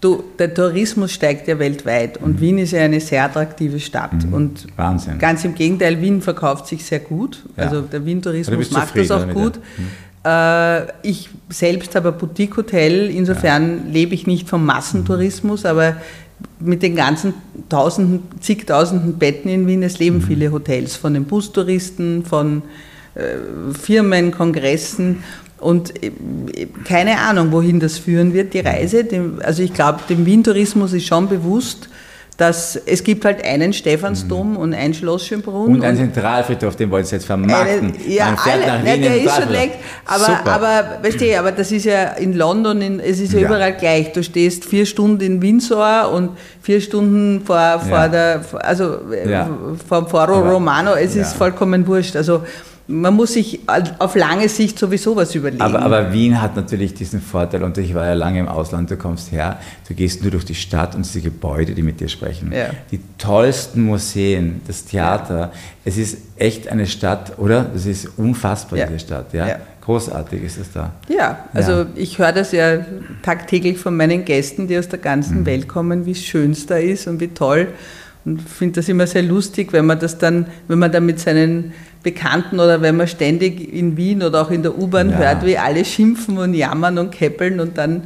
Du, 0.04 0.22
der 0.38 0.52
Tourismus 0.52 1.12
steigt 1.12 1.48
ja 1.48 1.58
weltweit 1.58 2.18
und 2.18 2.36
mhm. 2.36 2.40
Wien 2.42 2.58
ist 2.58 2.72
ja 2.72 2.82
eine 2.82 3.00
sehr 3.00 3.24
attraktive 3.24 3.80
Stadt. 3.80 4.12
Mhm. 4.12 4.34
Und 4.34 4.66
Wahnsinn. 4.76 5.18
Ganz 5.18 5.46
im 5.46 5.54
Gegenteil, 5.54 5.98
Wien 6.02 6.20
verkauft 6.20 6.66
sich 6.66 6.84
sehr 6.84 6.98
gut. 6.98 7.42
Ja. 7.56 7.62
Also 7.62 7.80
der 7.80 8.04
Wien-Tourismus 8.04 8.70
macht 8.70 8.98
das 8.98 9.10
auch 9.10 9.26
gut. 9.30 9.58
Mhm. 9.78 10.30
Äh, 10.30 11.08
ich 11.08 11.30
selbst 11.48 11.94
habe 11.94 12.10
ein 12.12 12.18
Boutique-Hotel, 12.18 13.08
insofern 13.08 13.86
ja. 13.86 13.92
lebe 13.92 14.14
ich 14.14 14.26
nicht 14.26 14.46
vom 14.46 14.66
Massentourismus, 14.66 15.64
aber 15.64 15.96
mit 16.60 16.82
den 16.82 16.96
ganzen 16.96 17.32
tausenden, 17.70 18.24
zigtausenden 18.40 19.14
Betten 19.14 19.48
in 19.48 19.66
Wien, 19.66 19.82
es 19.82 19.98
leben 20.00 20.18
mhm. 20.18 20.22
viele 20.24 20.52
Hotels, 20.52 20.96
von 20.96 21.14
den 21.14 21.24
Bustouristen, 21.24 22.26
von 22.26 22.60
äh, 23.14 23.72
Firmen, 23.72 24.32
Kongressen 24.32 25.24
und 25.58 26.02
äh, 26.02 26.10
keine 26.84 27.18
Ahnung, 27.18 27.52
wohin 27.52 27.80
das 27.80 27.98
führen 27.98 28.32
wird, 28.32 28.54
die 28.54 28.60
Reise. 28.60 29.06
Also 29.42 29.62
ich 29.62 29.72
glaube, 29.72 30.00
dem 30.08 30.26
Wien-Tourismus 30.26 30.92
ist 30.92 31.06
schon 31.06 31.28
bewusst, 31.28 31.88
dass 32.36 32.74
es 32.74 33.04
gibt 33.04 33.24
halt 33.24 33.44
einen 33.44 33.72
Stephansdom 33.72 34.52
mhm. 34.52 34.56
und 34.56 34.74
ein 34.74 34.92
Schloss 34.92 35.26
Schönbrunn. 35.26 35.76
Und 35.76 35.84
einen 35.84 35.96
Zentralfriedhof, 35.96 36.74
den 36.74 36.90
wollen 36.90 37.04
sie 37.04 37.14
jetzt 37.14 37.26
vermarkten. 37.26 37.94
Eine, 37.94 38.08
ja, 38.08 38.36
alle, 38.44 38.66
nach 38.66 38.84
Wien 38.84 39.02
ja, 39.02 39.08
der 39.08 39.22
ist 39.22 39.36
schon 39.36 39.52
leicht. 39.52 39.74
Aber, 40.04 40.50
aber, 40.50 40.98
weißt 41.02 41.20
du, 41.20 41.38
aber 41.38 41.52
das 41.52 41.70
ist 41.70 41.84
ja 41.84 42.04
in 42.14 42.32
London, 42.32 42.82
in, 42.82 42.98
es 42.98 43.20
ist 43.20 43.32
ja, 43.34 43.40
ja, 43.40 43.46
überall 43.46 43.76
gleich. 43.76 44.12
Du 44.12 44.22
stehst 44.24 44.64
vier 44.64 44.84
Stunden 44.84 45.20
in 45.20 45.42
Windsor 45.42 46.10
und 46.12 46.30
vier 46.60 46.80
Stunden 46.80 47.42
vor, 47.44 47.78
vor 47.78 47.98
ja. 47.98 48.08
der, 48.08 48.40
also 48.60 48.98
ja. 49.28 49.48
vor 49.86 50.08
Foro 50.08 50.40
Romano, 50.40 50.94
es 50.94 51.14
ist 51.14 51.34
vollkommen 51.34 51.86
wurscht. 51.86 52.16
Also 52.16 52.42
man 52.86 53.14
muss 53.14 53.32
sich 53.32 53.60
auf 53.98 54.14
lange 54.14 54.48
Sicht 54.48 54.78
sowieso 54.78 55.16
was 55.16 55.34
überlegen. 55.34 55.62
Aber, 55.62 55.80
aber, 55.80 56.12
Wien 56.12 56.40
hat 56.40 56.54
natürlich 56.54 56.92
diesen 56.92 57.22
Vorteil, 57.22 57.62
und 57.62 57.78
ich 57.78 57.94
war 57.94 58.06
ja 58.06 58.12
lange 58.12 58.40
im 58.40 58.48
Ausland, 58.48 58.90
du 58.90 58.96
kommst 58.96 59.32
her, 59.32 59.58
du 59.88 59.94
gehst 59.94 60.22
nur 60.22 60.30
durch 60.30 60.44
die 60.44 60.54
Stadt 60.54 60.94
und 60.94 61.12
die 61.14 61.22
Gebäude, 61.22 61.74
die 61.74 61.82
mit 61.82 62.00
dir 62.00 62.08
sprechen. 62.08 62.52
Ja. 62.52 62.66
Die 62.90 63.00
tollsten 63.16 63.84
Museen, 63.84 64.60
das 64.66 64.84
Theater. 64.84 65.38
Ja. 65.38 65.52
Es 65.86 65.96
ist 65.96 66.18
echt 66.36 66.68
eine 66.68 66.86
Stadt, 66.86 67.38
oder? 67.38 67.70
Es 67.74 67.86
ist 67.86 68.18
unfassbar, 68.18 68.78
ja. 68.78 68.86
diese 68.86 68.98
Stadt. 68.98 69.32
Ja? 69.32 69.58
Großartig 69.80 70.42
ist 70.42 70.58
es 70.58 70.72
da. 70.72 70.92
Ja, 71.08 71.44
also 71.52 71.86
ich 71.94 72.18
höre 72.18 72.32
das 72.32 72.52
ja 72.52 72.84
tagtäglich 73.22 73.78
von 73.78 73.96
meinen 73.96 74.24
Gästen, 74.24 74.66
die 74.66 74.78
aus 74.78 74.88
der 74.88 74.98
ganzen 74.98 75.40
mhm. 75.40 75.46
Welt 75.46 75.68
kommen, 75.68 76.06
wie 76.06 76.14
schön 76.14 76.52
es 76.52 76.66
da 76.66 76.76
ist 76.76 77.06
und 77.06 77.20
wie 77.20 77.28
toll. 77.28 77.68
Und 78.24 78.40
finde 78.40 78.76
das 78.76 78.88
immer 78.88 79.06
sehr 79.06 79.22
lustig, 79.22 79.72
wenn 79.72 79.86
man 79.86 79.98
das 79.98 80.18
dann, 80.18 80.46
wenn 80.68 80.78
man 80.78 80.90
dann 80.90 81.04
mit 81.04 81.20
seinen 81.20 81.72
Bekannten 82.02 82.60
oder 82.60 82.80
wenn 82.80 82.96
man 82.96 83.06
ständig 83.06 83.72
in 83.72 83.96
Wien 83.96 84.22
oder 84.22 84.42
auch 84.42 84.50
in 84.50 84.62
der 84.62 84.78
U-Bahn 84.78 85.10
ja. 85.10 85.18
hört, 85.18 85.46
wie 85.46 85.58
alle 85.58 85.84
schimpfen 85.84 86.38
und 86.38 86.54
jammern 86.54 86.98
und 86.98 87.10
keppeln 87.10 87.60
und 87.60 87.76
dann 87.76 88.02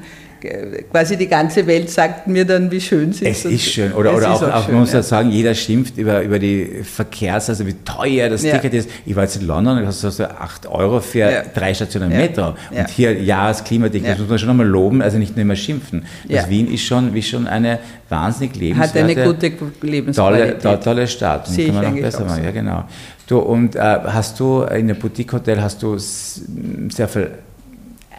quasi 0.90 1.16
die 1.16 1.28
ganze 1.28 1.66
Welt 1.66 1.90
sagt 1.90 2.26
mir 2.26 2.44
dann, 2.44 2.70
wie 2.70 2.80
schön 2.80 3.10
es 3.10 3.22
ist. 3.22 3.44
Es 3.44 3.52
ist 3.52 3.64
schön. 3.64 3.92
Oder, 3.92 4.14
oder 4.14 4.32
auch, 4.32 4.42
auch, 4.42 4.48
auch 4.48 4.64
schön, 4.64 4.74
man 4.74 4.82
muss 4.82 4.92
ja. 4.92 5.02
sagen, 5.02 5.30
jeder 5.30 5.54
schimpft 5.54 5.96
über, 5.98 6.22
über 6.22 6.38
die 6.38 6.82
Verkehrs-, 6.82 7.48
also 7.48 7.66
wie 7.66 7.74
teuer 7.84 8.28
das 8.28 8.42
ja. 8.42 8.54
Ticket 8.54 8.74
ist. 8.74 8.90
Ich 9.06 9.16
war 9.16 9.24
jetzt 9.24 9.36
in 9.36 9.46
London, 9.46 9.82
das 9.84 10.00
kostet 10.00 10.30
8 10.30 10.66
Euro 10.66 11.00
für 11.00 11.30
ja. 11.30 11.42
drei 11.54 11.74
Stationen 11.74 12.10
Metro. 12.10 12.54
Und 12.70 12.88
hier, 12.90 13.20
ja, 13.22 13.48
das 13.48 13.64
Klimadicht, 13.64 14.06
das 14.06 14.18
muss 14.18 14.28
man 14.28 14.38
schon 14.38 14.50
einmal 14.50 14.66
loben, 14.66 15.02
also 15.02 15.18
nicht 15.18 15.36
nur 15.36 15.42
immer 15.42 15.56
schimpfen. 15.56 16.04
Das 16.28 16.48
Wien 16.48 16.72
ist 16.72 16.82
schon, 16.82 17.14
wie 17.14 17.22
schon 17.22 17.46
eine 17.46 17.78
wahnsinnig 18.08 18.56
lebenswerte, 18.56 18.98
Hat 19.02 19.18
eine 19.18 19.26
gute 19.32 19.52
Lebensqualität. 19.82 20.62
Tolle, 20.62 20.80
tolle 20.80 21.06
Stadt. 21.06 21.46
Sehe 21.46 21.66
kann 21.66 21.74
man 21.74 21.94
noch 21.94 22.00
besser 22.00 22.24
machen. 22.24 22.44
Ja, 22.44 22.50
genau. 22.50 22.84
Du, 23.26 23.38
und 23.40 23.76
äh, 23.76 23.80
hast 23.80 24.40
du 24.40 24.62
in 24.62 24.88
der 24.88 24.94
Boutique-Hotel, 24.94 25.60
hast 25.60 25.82
du 25.82 25.98
sehr 25.98 27.08
viel 27.08 27.30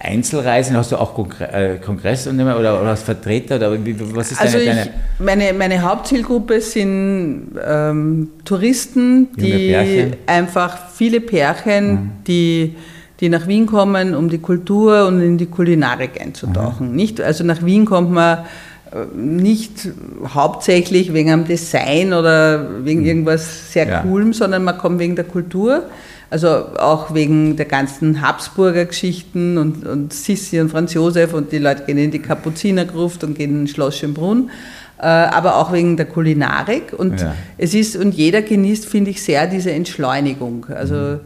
Einzelreisen? 0.01 0.77
Hast 0.77 0.91
du 0.91 0.97
auch 0.97 1.13
äh, 1.41 1.75
Kongresse 1.77 2.31
oder, 2.31 2.81
oder 2.81 2.89
als 2.89 3.03
Vertreter? 3.03 3.57
Oder 3.57 3.77
was 4.13 4.31
ist 4.31 4.39
also 4.41 4.57
deine, 4.57 4.75
deine 4.75 4.91
meine, 5.19 5.53
meine 5.53 5.81
Hauptzielgruppe 5.81 6.61
sind 6.61 7.49
ähm, 7.65 8.29
Touristen, 8.45 9.27
die 9.35 9.75
einfach 10.25 10.89
viele 10.89 11.19
Pärchen, 11.19 11.91
mhm. 11.91 12.11
die, 12.25 12.75
die 13.19 13.27
nach 13.27 13.47
Wien 13.47 13.65
kommen, 13.65 14.15
um 14.15 14.29
die 14.29 14.37
Kultur 14.37 15.05
und 15.05 15.21
in 15.21 15.37
die 15.37 15.47
Kulinarik 15.47 16.21
einzutauchen. 16.21 16.91
Mhm. 16.91 16.95
Nicht, 16.95 17.21
also 17.21 17.43
nach 17.43 17.63
Wien 17.65 17.83
kommt 17.83 18.11
man 18.11 18.45
äh, 18.91 19.05
nicht 19.17 19.89
hauptsächlich 20.33 21.13
wegen 21.13 21.31
einem 21.31 21.45
Design 21.45 22.13
oder 22.13 22.85
wegen 22.85 23.01
mhm. 23.01 23.05
irgendwas 23.05 23.73
sehr 23.73 23.87
ja. 23.87 24.01
Coolem, 24.01 24.31
sondern 24.31 24.63
man 24.63 24.77
kommt 24.77 24.99
wegen 24.99 25.17
der 25.17 25.25
Kultur. 25.25 25.83
Also 26.29 26.47
auch 26.77 27.13
wegen 27.13 27.55
der 27.55 27.65
ganzen 27.65 28.21
Habsburger 28.21 28.85
Geschichten 28.85 29.57
und, 29.57 29.85
und 29.85 30.13
Sissi 30.13 30.59
und 30.59 30.69
Franz 30.69 30.93
Josef 30.93 31.33
und 31.33 31.51
die 31.51 31.57
Leute 31.57 31.85
gehen 31.85 31.97
in 31.97 32.11
die 32.11 32.19
Kapuzinergruft 32.19 33.23
und 33.23 33.35
gehen 33.35 33.61
in 33.61 33.67
Schloss 33.67 33.97
Schönbrunn. 33.97 34.51
Äh, 34.99 35.05
aber 35.05 35.55
auch 35.55 35.71
wegen 35.71 35.97
der 35.97 36.05
Kulinarik. 36.05 36.93
Und 36.95 37.21
ja. 37.21 37.33
es 37.57 37.73
ist, 37.73 37.95
und 37.95 38.13
jeder 38.13 38.41
genießt, 38.41 38.85
finde 38.85 39.11
ich, 39.11 39.23
sehr 39.23 39.47
diese 39.47 39.71
Entschleunigung. 39.71 40.65
Also 40.69 40.95
mhm 40.95 41.19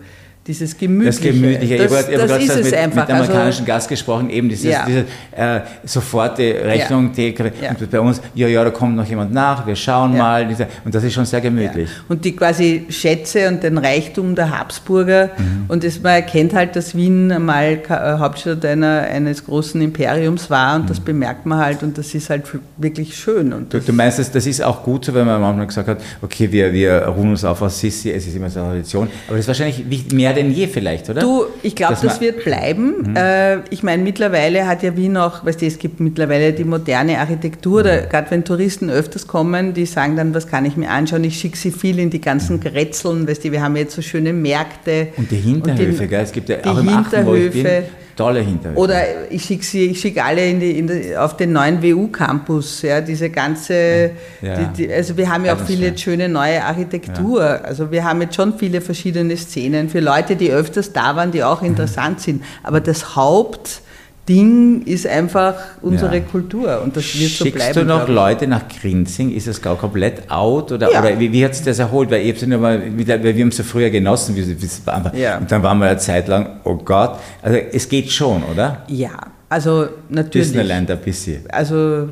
dieses 0.46 0.78
Gemütliche. 0.78 1.30
Das 1.30 1.36
Gemütliche. 1.36 1.78
Das, 1.78 1.86
ich 1.86 1.98
habe 1.98 2.28
gerade 2.28 2.46
das, 2.46 2.48
das 2.48 2.66
mit, 2.66 2.74
einfach. 2.74 3.02
mit 3.02 3.10
dem 3.10 3.16
also 3.16 3.32
amerikanischen 3.32 3.62
also, 3.62 3.66
Gast 3.66 3.90
gesprochen, 3.90 4.30
eben 4.30 4.50
dieses, 4.50 4.66
ja. 4.66 4.86
diese 4.86 5.06
äh, 5.36 5.62
soforte 5.86 6.44
Rechnung, 6.66 7.12
ja. 7.16 7.32
die, 7.32 7.36
ja. 7.62 7.76
bei 7.90 8.00
uns, 8.00 8.22
ja, 8.36 8.48
ja, 8.48 8.64
da 8.64 8.70
kommt 8.70 8.98
noch 8.98 9.08
jemand 9.08 9.34
nach, 9.34 9.66
wir 9.66 9.76
schauen 9.76 10.18
mal. 10.18 10.46
Diese, 10.46 10.68
und 10.84 10.94
das 10.94 11.04
ist 11.04 11.14
schon 11.14 11.26
sehr 11.26 11.40
gemütlich. 11.40 11.90
Und 12.10 12.26
die 12.26 12.36
quasi 12.36 12.86
Schätze 12.90 13.48
und 13.48 13.64
den 13.64 13.78
Reichtum 13.78 14.36
der 14.36 14.58
Habsburger. 14.58 15.30
Mhm. 15.38 15.66
Und 15.70 15.84
das, 15.86 16.02
man 16.02 16.14
erkennt 16.14 16.54
halt, 16.54 16.76
dass 16.76 16.94
Wien 16.96 17.28
mal 17.44 17.80
äh, 17.88 18.20
Hauptstadt 18.20 18.66
einer, 18.66 19.02
eines 19.04 19.46
großen 19.46 19.82
Imperiums 19.82 20.50
war 20.50 20.76
und 20.76 20.84
mhm. 20.84 20.88
das 20.88 21.00
bemerkt 21.00 21.46
man 21.46 21.60
halt 21.60 21.84
und 21.84 21.98
das 21.98 22.14
ist 22.14 22.30
halt 22.30 22.44
wirklich 22.78 23.16
schön. 23.16 23.54
Und 23.54 23.74
du, 23.74 23.80
du 23.80 23.94
meinst, 23.94 24.20
das, 24.20 24.30
das 24.30 24.46
ist 24.46 24.62
auch 24.62 24.84
gut 24.84 25.06
so, 25.06 25.14
wenn 25.14 25.26
man 25.26 25.40
manchmal 25.40 25.68
gesagt 25.68 25.88
hat, 25.88 26.02
okay, 26.22 26.52
wir, 26.52 26.74
wir 26.74 27.04
ruhen 27.06 27.30
uns 27.30 27.46
auf 27.46 27.62
aus 27.62 27.80
Sissi, 27.80 28.12
es 28.12 28.28
ist 28.28 28.36
immer 28.36 28.50
so 28.50 28.60
eine 28.60 28.70
Tradition, 28.70 29.08
aber 29.28 29.38
das 29.38 29.46
ist 29.46 29.48
wahrscheinlich 29.48 30.12
mehr 30.12 30.33
denn 30.34 30.52
je 30.52 30.68
vielleicht, 30.68 31.10
oder? 31.10 31.22
Du, 31.22 31.46
ich 31.62 31.76
glaube, 31.76 31.98
das 32.02 32.20
wird 32.22 32.44
bleiben. 32.44 33.10
Mhm. 33.10 33.16
Äh, 33.16 33.58
ich 33.70 33.84
meine, 33.84 34.04
mittlerweile 34.04 34.68
hat 34.68 34.84
ja 34.84 34.96
Wien 34.96 35.18
auch, 35.18 35.46
weißt 35.46 35.62
du, 35.62 35.66
es 35.66 35.80
gibt 35.80 36.00
mittlerweile 36.00 36.54
die 36.54 36.64
moderne 36.64 37.20
Architektur, 37.20 37.84
mhm. 37.84 38.10
gerade 38.10 38.32
wenn 38.32 38.44
Touristen 38.44 38.90
öfters 38.90 39.28
kommen, 39.28 39.74
die 39.74 39.86
sagen 39.86 40.16
dann, 40.16 40.34
was 40.34 40.48
kann 40.48 40.66
ich 40.66 40.78
mir 40.78 40.90
anschauen? 40.90 41.24
Ich 41.24 41.40
schicke 41.40 41.58
sie 41.58 41.72
viel 41.72 42.00
in 42.00 42.10
die 42.10 42.22
ganzen 42.22 42.60
Grätzeln, 42.60 43.28
weißt 43.28 43.46
du, 43.46 43.52
wir 43.52 43.62
haben 43.62 43.76
jetzt 43.76 43.96
so 43.96 44.02
schöne 44.02 44.34
Märkte. 44.34 45.08
Und 45.18 45.32
die 45.32 45.38
Hinterhöfe, 45.38 45.86
und 45.86 46.00
die, 46.00 46.08
gell? 46.08 46.24
Es 46.24 46.32
gibt 46.32 46.50
ja 46.50 46.58
auch 46.66 46.78
im 46.78 46.90
Hinterhöfe. 46.90 47.84
Tolle 48.16 48.42
Hintergründe. 48.42 48.80
Oder 48.80 49.32
ich 49.32 49.44
schicke 49.46 49.96
schicke 49.96 50.24
alle 50.24 50.48
in 50.48 50.60
die, 50.60 50.78
in 50.78 50.88
die, 50.88 51.18
auf 51.18 51.36
den 51.36 51.52
neuen 51.52 51.82
WU-Campus, 51.82 52.84
ja, 52.84 53.02
diese 53.02 53.30
ganze, 53.30 54.12
ja. 54.42 54.58
Die, 54.58 54.86
die, 54.86 54.94
also 54.94 55.18
wir 55.18 55.30
haben 55.30 55.46
ja 55.46 55.56
auch 55.56 55.66
viele 55.66 55.88
schön. 55.88 55.98
schöne 55.98 56.30
neue 56.30 56.64
Architektur. 56.64 57.42
Ja. 57.42 57.62
Also 57.62 57.92
wir 57.92 58.04
haben 58.04 58.22
jetzt 58.22 58.36
schon 58.36 58.58
viele 58.58 58.82
verschiedene 58.82 59.36
Szenen 59.36 59.90
für 59.90 60.00
Leute, 60.00 60.36
die 60.36 60.52
öfters 60.52 60.94
da 60.94 61.16
waren, 61.16 61.32
die 61.32 61.44
auch 61.44 61.62
interessant 61.64 62.22
sind. 62.22 62.44
Aber 62.62 62.82
das 62.82 63.16
Haupt, 63.16 63.82
Ding 64.28 64.84
ist 64.84 65.06
einfach 65.06 65.56
unsere 65.82 66.16
ja. 66.16 66.22
Kultur 66.22 66.82
und 66.82 66.96
das 66.96 67.20
wird 67.20 67.32
so 67.32 67.44
bleiben. 67.44 67.60
Schickst 67.60 67.76
du 67.76 67.84
noch 67.84 68.08
Leute 68.08 68.48
nach 68.48 68.64
Grinzing? 68.70 69.32
Ist 69.32 69.48
es 69.48 69.62
gar 69.62 69.76
komplett 69.76 70.32
out? 70.32 70.72
Oder, 70.72 70.92
ja. 70.92 71.00
oder 71.00 71.20
wie, 71.20 71.32
wie, 71.34 71.44
hat 71.44 71.56
sich 71.56 71.66
das 71.66 71.80
erholt? 71.80 72.10
Weil, 72.10 72.22
ich 72.26 72.42
ja 72.42 72.58
mal, 72.58 72.82
wir 72.96 73.34
haben 73.34 73.48
es 73.50 73.58
ja 73.58 73.64
früher 73.66 73.90
genossen, 73.90 74.36
wie, 74.36 74.62
wie 74.62 75.20
ja. 75.20 75.38
und 75.38 75.52
dann 75.52 75.62
waren 75.62 75.78
wir 75.80 75.88
eine 75.88 75.98
Zeit 75.98 76.30
lang, 76.30 76.62
oh 76.64 76.76
Gott, 76.76 77.20
also 77.42 77.58
es 77.58 77.90
geht 77.90 78.12
schon, 78.12 78.44
oder? 78.44 78.84
Ja, 78.88 79.12
also 79.54 79.88
natürlich. 80.10 80.48
Disneyland 80.48 80.90
ein 80.90 80.98
bisschen. 80.98 81.44
Also 81.50 82.10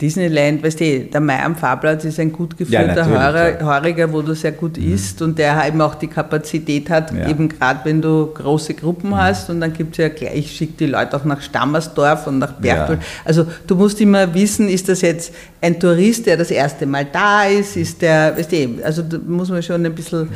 Disneyland, 0.00 0.62
weißt 0.62 0.80
du, 0.80 1.00
der 1.00 1.20
Mai 1.20 1.42
am 1.44 1.54
Fahrplatz 1.54 2.06
ist 2.06 2.18
ein 2.18 2.32
gut 2.32 2.56
geführter 2.56 3.06
ja, 3.06 3.58
Heuriger, 3.62 4.10
wo 4.10 4.22
du 4.22 4.34
sehr 4.34 4.52
gut 4.52 4.78
mhm. 4.78 4.94
isst 4.94 5.20
und 5.20 5.38
der 5.38 5.62
eben 5.66 5.78
auch 5.82 5.94
die 5.94 6.06
Kapazität 6.06 6.88
hat, 6.88 7.12
ja. 7.12 7.28
eben 7.28 7.50
gerade 7.50 7.80
wenn 7.84 8.00
du 8.00 8.28
große 8.32 8.72
Gruppen 8.72 9.10
mhm. 9.10 9.16
hast 9.18 9.50
und 9.50 9.60
dann 9.60 9.74
gibt 9.74 9.92
es 9.92 9.98
ja 9.98 10.08
gleich, 10.08 10.36
ich 10.36 10.56
schicke 10.56 10.72
die 10.78 10.86
Leute 10.86 11.14
auch 11.14 11.24
nach 11.24 11.42
Stammersdorf 11.42 12.26
und 12.26 12.38
nach 12.38 12.52
Berchtol. 12.52 12.96
Ja. 12.96 13.02
Also 13.24 13.46
du 13.66 13.76
musst 13.76 14.00
immer 14.00 14.32
wissen, 14.32 14.70
ist 14.70 14.88
das 14.88 15.02
jetzt 15.02 15.34
ein 15.60 15.78
Tourist, 15.78 16.24
der 16.24 16.38
das 16.38 16.50
erste 16.50 16.86
Mal 16.86 17.06
da 17.12 17.44
ist, 17.44 17.76
ist 17.76 18.00
der, 18.00 18.36
weißt 18.38 18.52
du, 18.52 18.68
also 18.82 19.02
da 19.02 19.18
muss 19.18 19.50
man 19.50 19.62
schon 19.62 19.84
ein 19.84 19.94
bisschen... 19.94 20.30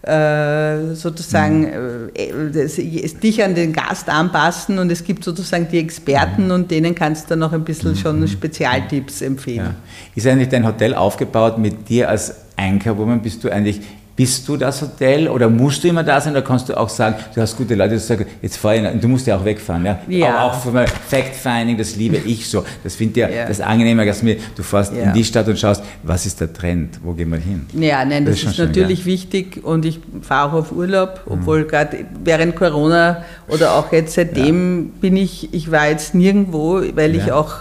Äh, 0.00 0.94
sozusagen 0.94 1.62
mhm. 1.62 3.20
dich 3.20 3.42
an 3.42 3.56
den 3.56 3.72
Gast 3.72 4.08
anpassen 4.08 4.78
und 4.78 4.92
es 4.92 5.02
gibt 5.02 5.24
sozusagen 5.24 5.66
die 5.68 5.80
Experten 5.80 6.44
mhm. 6.44 6.50
und 6.52 6.70
denen 6.70 6.94
kannst 6.94 7.24
du 7.24 7.28
dann 7.30 7.40
noch 7.40 7.52
ein 7.52 7.64
bisschen 7.64 7.96
schon 7.96 8.20
mhm. 8.20 8.28
Spezialtipps 8.28 9.22
empfehlen. 9.22 9.66
Ja. 9.66 9.74
Ist 10.14 10.24
eigentlich 10.28 10.50
dein 10.50 10.64
Hotel 10.64 10.94
aufgebaut 10.94 11.58
mit 11.58 11.88
dir 11.88 12.08
als 12.08 12.32
Einkehrwoman? 12.54 13.20
Bist 13.20 13.42
du 13.42 13.50
eigentlich 13.50 13.80
bist 14.18 14.48
du 14.48 14.56
das 14.56 14.82
Hotel 14.82 15.28
oder 15.28 15.48
musst 15.48 15.84
du 15.84 15.88
immer 15.88 16.02
da 16.02 16.20
sein? 16.20 16.32
Oder 16.32 16.42
kannst 16.42 16.68
du 16.68 16.76
auch 16.76 16.88
sagen, 16.88 17.14
du 17.32 17.40
hast 17.40 17.56
gute 17.56 17.76
Leute, 17.76 17.94
die 17.94 18.00
sagen, 18.00 18.26
jetzt 18.42 18.56
fahr 18.56 18.74
ich, 18.74 18.82
du 19.00 19.06
musst 19.06 19.28
ja 19.28 19.36
auch 19.36 19.44
wegfahren. 19.44 19.86
Ja? 19.86 20.00
ja. 20.08 20.44
Auch, 20.44 20.54
auch 20.54 20.60
für 20.60 20.86
Fact-Finding, 21.08 21.78
das 21.78 21.94
liebe 21.94 22.16
ich 22.26 22.50
so. 22.50 22.64
Das 22.82 22.96
finde 22.96 23.20
ich 23.20 23.36
ja, 23.36 23.46
das 23.46 23.60
angenehmer, 23.60 24.04
dass 24.04 24.24
mir, 24.24 24.36
du 24.56 24.64
fährst 24.64 24.92
ja. 24.92 25.04
in 25.04 25.12
die 25.12 25.22
Stadt 25.22 25.46
und 25.46 25.56
schaust, 25.56 25.84
was 26.02 26.26
ist 26.26 26.40
der 26.40 26.52
Trend, 26.52 26.98
wo 27.04 27.12
gehen 27.12 27.30
wir 27.30 27.38
hin? 27.38 27.66
Ja, 27.74 28.04
nein, 28.04 28.24
das, 28.24 28.34
das 28.34 28.42
ist, 28.42 28.50
ist 28.50 28.58
natürlich 28.58 29.04
schön, 29.04 29.12
wichtig 29.12 29.60
und 29.64 29.84
ich 29.84 30.00
fahre 30.20 30.48
auch 30.48 30.52
auf 30.54 30.72
Urlaub, 30.72 31.22
mhm. 31.24 31.34
obwohl 31.34 31.60
mhm. 31.60 31.68
gerade 31.68 31.98
während 32.24 32.56
Corona 32.56 33.22
oder 33.46 33.74
auch 33.74 33.92
jetzt 33.92 34.14
seitdem 34.14 34.94
bin 35.00 35.16
ich, 35.16 35.54
ich 35.54 35.70
war 35.70 35.88
jetzt 35.88 36.16
nirgendwo, 36.16 36.82
weil 36.96 37.14
ich 37.14 37.30
auch 37.30 37.58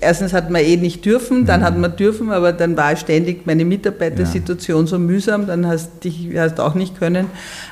erstens 0.00 0.32
hat 0.32 0.50
man 0.50 0.62
eh 0.62 0.76
nicht 0.76 1.04
dürfen, 1.04 1.46
dann 1.46 1.62
hat 1.62 1.76
man 1.76 1.96
dürfen, 1.96 2.30
aber 2.30 2.52
dann 2.52 2.76
war 2.76 2.96
ständig 2.96 3.46
meine 3.46 3.64
Mitarbeitersituation 3.64 4.86
so 4.86 4.98
mühsam, 4.98 5.45
dann 5.46 5.66
hast 5.66 6.04
du 6.04 6.10
hast 6.38 6.60
auch 6.60 6.74
nicht 6.74 6.98
können. 6.98 7.26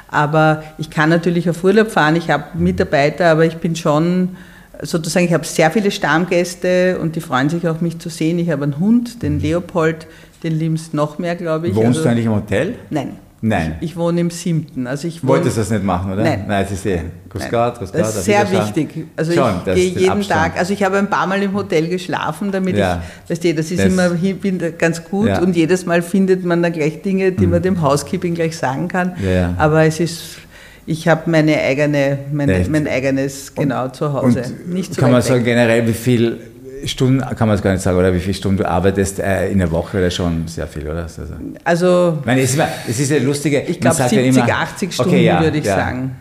Aber 0.09 0.63
ich 0.79 0.91
kann 0.91 1.11
natürlich 1.11 1.49
auf 1.51 1.63
Urlaub 1.65 1.91
fahren, 1.91 2.17
ich 2.17 2.31
habe 2.31 2.45
Mitarbeiter, 2.55 3.31
aber 3.31 3.45
ich 3.45 3.57
bin 3.57 3.77
schon 3.77 4.37
sozusagen, 4.83 5.27
ich 5.27 5.33
habe 5.33 5.45
sehr 5.45 5.71
viele 5.71 5.91
Stammgäste 5.91 6.99
und 7.01 7.17
die 7.17 7.21
freuen 7.21 7.49
sich 7.49 7.67
auch, 7.69 7.81
mich 7.81 7.99
zu 7.99 8.09
sehen. 8.09 8.39
Ich 8.39 8.51
habe 8.51 8.65
einen 8.65 8.79
Hund, 8.79 9.23
den 9.23 9.41
Leopold, 9.41 10.07
den 10.43 10.59
liebst 10.59 10.95
noch 10.95 11.19
mehr, 11.19 11.37
glaube 11.37 11.69
ich. 11.69 11.75
Wohnst 11.75 11.89
also, 11.89 12.03
du 12.05 12.09
eigentlich 12.11 12.27
im 12.27 12.35
Hotel? 12.35 12.75
Nein. 12.91 13.17
Nein. 13.47 13.77
Ich, 13.81 13.91
ich 13.91 13.97
wohne 13.97 14.23
im 14.23 14.31
siebten. 14.31 14.87
Also 14.87 15.07
ich 15.07 15.23
Wolltest 15.27 15.59
du 15.59 15.61
das 15.61 15.71
nicht 15.71 15.85
machen, 15.85 16.11
oder? 16.11 16.23
Nein. 16.23 16.47
Nein, 16.49 16.63
das 16.63 16.73
ist 16.73 16.87
eh. 16.87 17.03
Grüß 17.29 17.51
Gott, 17.51 17.79
grüß 17.79 17.93
Gott. 17.93 18.01
Das 18.01 18.17
ist 18.17 18.25
sehr 18.25 18.51
wichtig. 18.51 19.07
Also 19.17 19.33
Schon, 19.33 19.57
ich 19.67 19.75
gehe 19.75 19.89
jeden 20.01 20.09
Abstand. 20.09 20.41
Tag, 20.41 20.59
also 20.59 20.73
ich 20.73 20.83
habe 20.83 20.97
ein 20.97 21.11
paar 21.11 21.27
Mal 21.27 21.43
im 21.43 21.53
Hotel 21.53 21.89
geschlafen, 21.89 22.51
damit 22.51 22.79
ja. 22.79 23.03
ich, 23.25 23.31
weißt 23.31 23.45
du, 23.45 23.55
das 23.55 23.71
ist 23.71 23.81
das 23.81 23.93
immer 23.93 24.09
bin 24.09 24.63
ganz 24.79 25.05
gut 25.05 25.29
ja. 25.29 25.41
und 25.43 25.55
jedes 25.55 25.85
Mal 25.85 26.01
findet 26.01 26.43
man 26.43 26.63
da 26.63 26.71
gleich 26.71 27.03
Dinge, 27.03 27.33
die 27.33 27.45
mhm. 27.45 27.53
man 27.53 27.63
dem 27.63 27.83
Housekeeping 27.83 28.35
gleich 28.35 28.57
sagen 28.57 28.89
kann. 28.89 29.13
Ja. 29.23 29.55
Aber 29.59 29.85
es 29.85 30.01
ist 30.01 30.39
ich 30.87 31.09
habe 31.09 31.31
meine 31.31 31.59
eigene, 31.61 32.19
meine, 32.33 32.65
mein 32.69 32.87
eigenes 32.87 33.55
genau 33.55 33.89
zu 33.89 34.13
Hause. 34.13 34.43
Und 34.43 34.73
nicht 34.73 34.95
so 34.95 35.01
kann 35.01 35.13
man 35.13 35.23
sagen 35.23 35.45
generell, 35.45 35.87
wie 35.87 35.95
viel 35.95 36.39
Stunden, 36.87 37.21
kann 37.21 37.49
man 37.49 37.57
es 37.57 37.63
gar 37.63 37.73
nicht 37.73 37.83
sagen, 37.83 37.99
oder 37.99 38.15
wie 38.15 38.21
viele 38.21 38.35
Stunden 38.35 38.59
du 38.59 38.69
arbeitest 38.69 39.19
äh, 39.21 39.51
in 39.51 39.59
der 39.59 39.71
Woche 39.71 39.99
oder 39.99 40.11
schon 40.11 40.47
sehr 40.49 40.67
viel, 40.67 40.89
oder? 40.89 41.03
Also, 41.05 41.23
also 41.65 42.19
ich 42.21 42.27
meine, 42.27 42.41
es, 42.41 42.51
ist 42.51 42.57
immer, 42.57 42.69
es 42.89 43.01
ist 43.01 43.11
ja 43.11 43.19
lustige. 43.19 43.61
Ich 43.63 43.81
glaube 43.81 43.97
70, 43.97 44.19
ja 44.19 44.25
immer, 44.25 44.53
80 44.53 44.93
Stunden 44.93 45.11
okay, 45.11 45.25
ja, 45.25 45.43
würde 45.43 45.59
ich 45.59 45.65
ja. 45.65 45.77
sagen. 45.77 46.17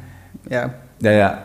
Ja. 0.49 0.73
Ja, 1.01 1.11
ja. 1.11 1.37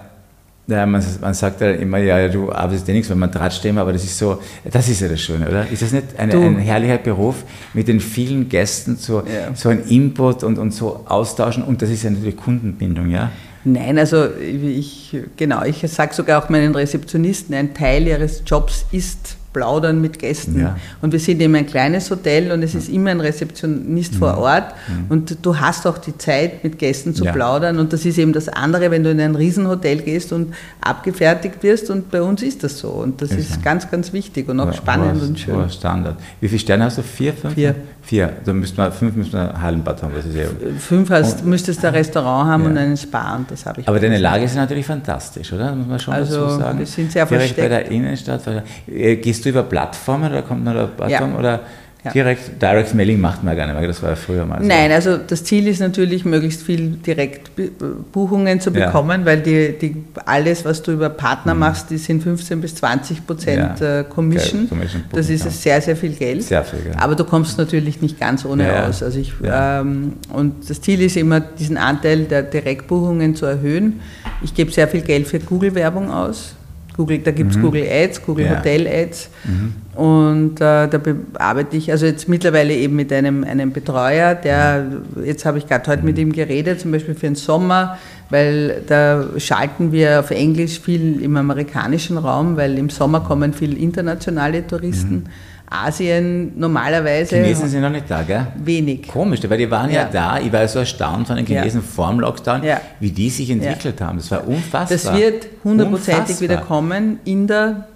Ja, 0.68 0.84
man, 0.84 1.02
man 1.22 1.32
sagt 1.32 1.62
ja 1.62 1.70
immer, 1.70 1.96
ja, 1.96 2.28
du 2.28 2.52
arbeitest 2.52 2.86
ja 2.88 2.92
nichts, 2.92 3.08
wenn 3.08 3.18
man 3.18 3.30
Draht 3.30 3.54
stehen, 3.54 3.78
aber 3.78 3.90
das 3.90 4.04
ist 4.04 4.18
so, 4.18 4.38
das 4.70 4.86
ist 4.86 5.00
ja 5.00 5.08
das 5.08 5.18
Schöne, 5.18 5.48
oder? 5.48 5.66
Ist 5.66 5.80
das 5.80 5.92
nicht 5.92 6.18
eine, 6.18 6.34
ein 6.34 6.58
herrlicher 6.58 6.98
Beruf, 6.98 7.36
mit 7.72 7.88
den 7.88 8.00
vielen 8.00 8.50
Gästen 8.50 8.96
so, 8.96 9.20
ja. 9.20 9.54
so 9.54 9.70
ein 9.70 9.84
Input 9.84 10.44
und, 10.44 10.58
und 10.58 10.74
so 10.74 11.06
austauschen 11.08 11.62
und 11.62 11.80
das 11.80 11.88
ist 11.88 12.02
ja 12.02 12.10
natürlich 12.10 12.36
Kundenbindung, 12.36 13.08
ja? 13.08 13.30
Nein, 13.72 13.98
also 13.98 14.28
ich, 14.36 15.16
genau, 15.36 15.62
ich 15.64 15.80
sage 15.90 16.14
sogar 16.14 16.42
auch 16.42 16.48
meinen 16.48 16.74
Rezeptionisten, 16.74 17.54
ein 17.54 17.74
Teil 17.74 18.06
ihres 18.06 18.42
Jobs 18.46 18.86
ist 18.92 19.37
plaudern 19.52 20.00
mit 20.00 20.18
Gästen. 20.18 20.60
Ja. 20.60 20.76
Und 21.00 21.12
wir 21.12 21.20
sind 21.20 21.40
eben 21.40 21.54
ein 21.54 21.66
kleines 21.66 22.10
Hotel 22.10 22.52
und 22.52 22.62
es 22.62 22.74
ist 22.74 22.88
immer 22.88 23.10
ein 23.10 23.20
Rezeptionist 23.20 24.14
mhm. 24.14 24.18
vor 24.18 24.38
Ort 24.38 24.74
mhm. 24.88 25.06
und 25.08 25.38
du 25.42 25.58
hast 25.58 25.86
auch 25.86 25.98
die 25.98 26.16
Zeit, 26.18 26.62
mit 26.64 26.78
Gästen 26.78 27.14
zu 27.14 27.24
ja. 27.24 27.32
plaudern 27.32 27.78
und 27.78 27.92
das 27.92 28.04
ist 28.04 28.18
eben 28.18 28.32
das 28.32 28.48
andere, 28.48 28.90
wenn 28.90 29.02
du 29.02 29.10
in 29.10 29.20
ein 29.20 29.34
Riesenhotel 29.34 30.02
gehst 30.02 30.32
und 30.32 30.54
abgefertigt 30.80 31.62
wirst 31.62 31.90
und 31.90 32.10
bei 32.10 32.22
uns 32.22 32.42
ist 32.42 32.62
das 32.62 32.78
so 32.78 32.88
und 32.88 33.22
das 33.22 33.30
ist, 33.30 33.50
ist 33.50 33.62
ganz, 33.62 33.90
ganz 33.90 34.12
wichtig 34.12 34.48
und 34.48 34.60
auch 34.60 34.72
spannend 34.72 35.22
und 35.22 35.38
schön. 35.38 35.68
Standard. 35.70 36.16
Wie 36.40 36.48
viele 36.48 36.60
Sterne 36.60 36.84
hast 36.84 36.98
du? 36.98 37.02
Vier, 37.02 37.32
fünf? 37.32 37.54
Vier. 37.54 37.74
Vier. 38.08 38.32
Da 38.42 38.54
müssten 38.54 38.78
wir, 38.78 38.90
fünf 38.90 39.16
müssen 39.16 39.34
wir 39.34 39.60
Hallenbad 39.60 40.02
haben. 40.02 40.14
Das 40.14 40.24
ist 40.24 40.34
eh 40.34 40.46
fünf 40.78 41.10
hast, 41.10 41.44
müsstest 41.44 41.84
ein 41.84 41.92
Restaurant 41.92 42.48
haben 42.48 42.62
ja. 42.62 42.70
und 42.70 42.78
einen 42.78 42.96
Spa 42.96 43.36
und 43.36 43.50
das 43.50 43.66
habe 43.66 43.82
ich. 43.82 43.88
Aber 43.88 44.00
deine 44.00 44.16
Lage 44.16 44.44
ist 44.44 44.56
natürlich 44.56 44.86
fantastisch, 44.86 45.52
oder? 45.52 45.74
Muss 45.74 45.86
man 45.86 45.98
schon 45.98 46.14
also, 46.14 46.46
dazu 46.46 46.58
sagen. 46.58 46.78
Wir 46.78 46.86
sind 46.86 47.12
sehr 47.12 47.26
Direkt 47.26 47.54
versteckt. 47.54 47.68
bei 47.68 47.82
der 47.82 47.90
Innenstadt. 47.90 48.42
Äh, 48.86 49.16
gehst 49.38 49.46
du 49.46 49.50
über 49.50 49.62
Plattformen 49.62 50.30
oder 50.30 50.42
kommt 50.42 50.64
noch 50.64 50.72
eine 50.72 50.86
Plattform? 50.88 51.32
Ja. 51.32 51.38
Oder 51.38 51.60
ja. 52.04 52.12
Direkt, 52.12 52.62
Direct 52.62 52.94
Mailing 52.94 53.20
macht 53.20 53.42
man 53.42 53.56
gar 53.56 53.66
nicht 53.66 53.76
mehr, 53.76 53.88
das 53.88 54.00
war 54.02 54.10
ja 54.10 54.16
früher 54.16 54.46
mal 54.46 54.60
so. 54.60 54.68
Nein, 54.68 54.92
also 54.92 55.16
das 55.16 55.42
Ziel 55.42 55.66
ist 55.66 55.80
natürlich, 55.80 56.24
möglichst 56.24 56.62
viel 56.62 56.90
Direktbuchungen 56.90 58.60
zu 58.60 58.70
bekommen, 58.70 59.22
ja. 59.22 59.26
weil 59.26 59.40
die, 59.42 59.76
die, 59.76 59.96
alles, 60.24 60.64
was 60.64 60.80
du 60.80 60.92
über 60.92 61.08
Partner 61.08 61.54
mhm. 61.54 61.60
machst, 61.60 61.90
die 61.90 61.98
sind 61.98 62.22
15 62.22 62.60
bis 62.60 62.76
20 62.76 63.26
Prozent 63.26 63.80
ja. 63.80 64.00
Äh, 64.00 64.04
Commission. 64.04 64.68
Commission 64.68 65.02
das 65.12 65.28
ist 65.28 65.60
sehr, 65.60 65.80
sehr 65.80 65.96
viel 65.96 66.12
Geld. 66.12 66.44
Sehr 66.44 66.62
viel, 66.62 66.78
ja. 66.88 67.00
Aber 67.00 67.16
du 67.16 67.24
kommst 67.24 67.58
natürlich 67.58 68.00
nicht 68.00 68.18
ganz 68.20 68.44
ohne 68.44 68.84
aus. 68.84 69.02
Also 69.02 69.18
ich, 69.18 69.32
ähm, 69.42 70.14
und 70.32 70.70
das 70.70 70.80
Ziel 70.80 71.02
ist 71.02 71.16
immer, 71.16 71.40
diesen 71.40 71.78
Anteil 71.78 72.24
der 72.26 72.42
Direktbuchungen 72.42 73.34
zu 73.34 73.44
erhöhen. 73.44 74.00
Ich 74.40 74.54
gebe 74.54 74.70
sehr 74.70 74.86
viel 74.86 75.00
Geld 75.00 75.26
für 75.26 75.40
Google-Werbung 75.40 76.12
aus. 76.12 76.54
Google, 76.98 77.18
da 77.20 77.30
gibt 77.30 77.52
es 77.52 77.56
mhm. 77.56 77.62
Google 77.62 77.86
Ads, 77.88 78.26
Google 78.26 78.46
ja. 78.46 78.56
Hotel 78.56 78.88
Ads. 78.88 79.30
Mhm. 79.44 79.74
Und 79.94 80.60
äh, 80.60 80.88
da 80.88 81.00
arbeite 81.34 81.76
ich 81.76 81.92
also 81.92 82.06
jetzt 82.06 82.28
mittlerweile 82.28 82.74
eben 82.74 82.96
mit 82.96 83.12
einem, 83.12 83.44
einem 83.44 83.72
Betreuer, 83.72 84.34
der, 84.34 84.84
jetzt 85.24 85.44
habe 85.44 85.58
ich 85.58 85.68
gerade 85.68 85.88
heute 85.90 86.04
mit 86.04 86.18
ihm 86.18 86.32
geredet, 86.32 86.80
zum 86.80 86.90
Beispiel 86.90 87.14
für 87.14 87.26
den 87.26 87.36
Sommer, 87.36 87.98
weil 88.30 88.82
da 88.88 89.24
schalten 89.38 89.92
wir 89.92 90.18
auf 90.20 90.32
Englisch 90.32 90.80
viel 90.80 91.22
im 91.22 91.36
amerikanischen 91.36 92.18
Raum, 92.18 92.56
weil 92.56 92.76
im 92.76 92.90
Sommer 92.90 93.20
kommen 93.20 93.52
viel 93.52 93.80
internationale 93.80 94.66
Touristen. 94.66 95.14
Mhm. 95.14 95.24
Asien 95.70 96.58
normalerweise. 96.58 97.36
Chinesen 97.36 97.68
sind 97.68 97.82
noch 97.82 97.90
nicht 97.90 98.10
da, 98.10 98.22
gell? 98.22 98.46
Wenig. 98.56 99.08
Komisch, 99.08 99.40
weil 99.48 99.58
die 99.58 99.70
waren 99.70 99.90
ja, 99.90 100.02
ja 100.02 100.08
da. 100.10 100.38
Ich 100.38 100.52
war 100.52 100.66
so 100.66 100.78
erstaunt 100.78 101.26
von 101.26 101.36
den 101.36 101.46
Chinesen 101.46 101.80
ja. 101.80 101.86
vor 101.86 102.08
dem 102.08 102.20
Lockdown, 102.20 102.62
ja. 102.62 102.80
wie 103.00 103.10
die 103.10 103.28
sich 103.28 103.50
entwickelt 103.50 104.00
haben. 104.00 104.18
Das 104.18 104.30
war 104.30 104.46
unfassbar. 104.46 104.86
Das 104.88 105.14
wird 105.14 105.46
hundertprozentig 105.64 106.40
wieder 106.40 106.58
kommen. 106.58 107.20
Inder, 107.24 107.86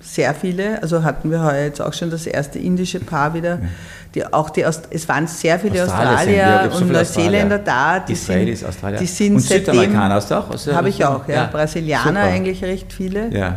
sehr 0.00 0.34
viele. 0.34 0.82
Also 0.82 1.02
hatten 1.02 1.30
wir 1.30 1.42
heuer 1.42 1.64
jetzt 1.64 1.80
auch 1.80 1.94
schon 1.94 2.10
das 2.10 2.26
erste 2.26 2.58
indische 2.58 3.00
Paar 3.00 3.32
wieder. 3.32 3.58
Die, 4.14 4.24
auch 4.32 4.50
die, 4.50 4.62
es 4.62 5.08
waren 5.08 5.26
sehr 5.26 5.58
viele 5.58 5.82
Australier, 5.82 6.70
und 6.76 6.92
Neuseeländer 6.92 7.58
da. 7.58 8.00
Die 8.00 8.12
Israelis, 8.12 8.60
sind, 8.60 8.68
Australier. 8.68 8.98
Die 8.98 9.06
sind 9.06 9.34
und 9.34 9.40
Südamerikaner 9.40 10.14
hast 10.14 10.30
du 10.30 10.34
auch? 10.36 10.50
Habe 10.72 10.88
ich 10.88 11.04
auch, 11.04 11.26
ja. 11.26 11.46
Brasilianer 11.46 12.04
Super. 12.04 12.20
eigentlich 12.20 12.62
recht 12.62 12.92
viele. 12.92 13.34
Ja. 13.34 13.56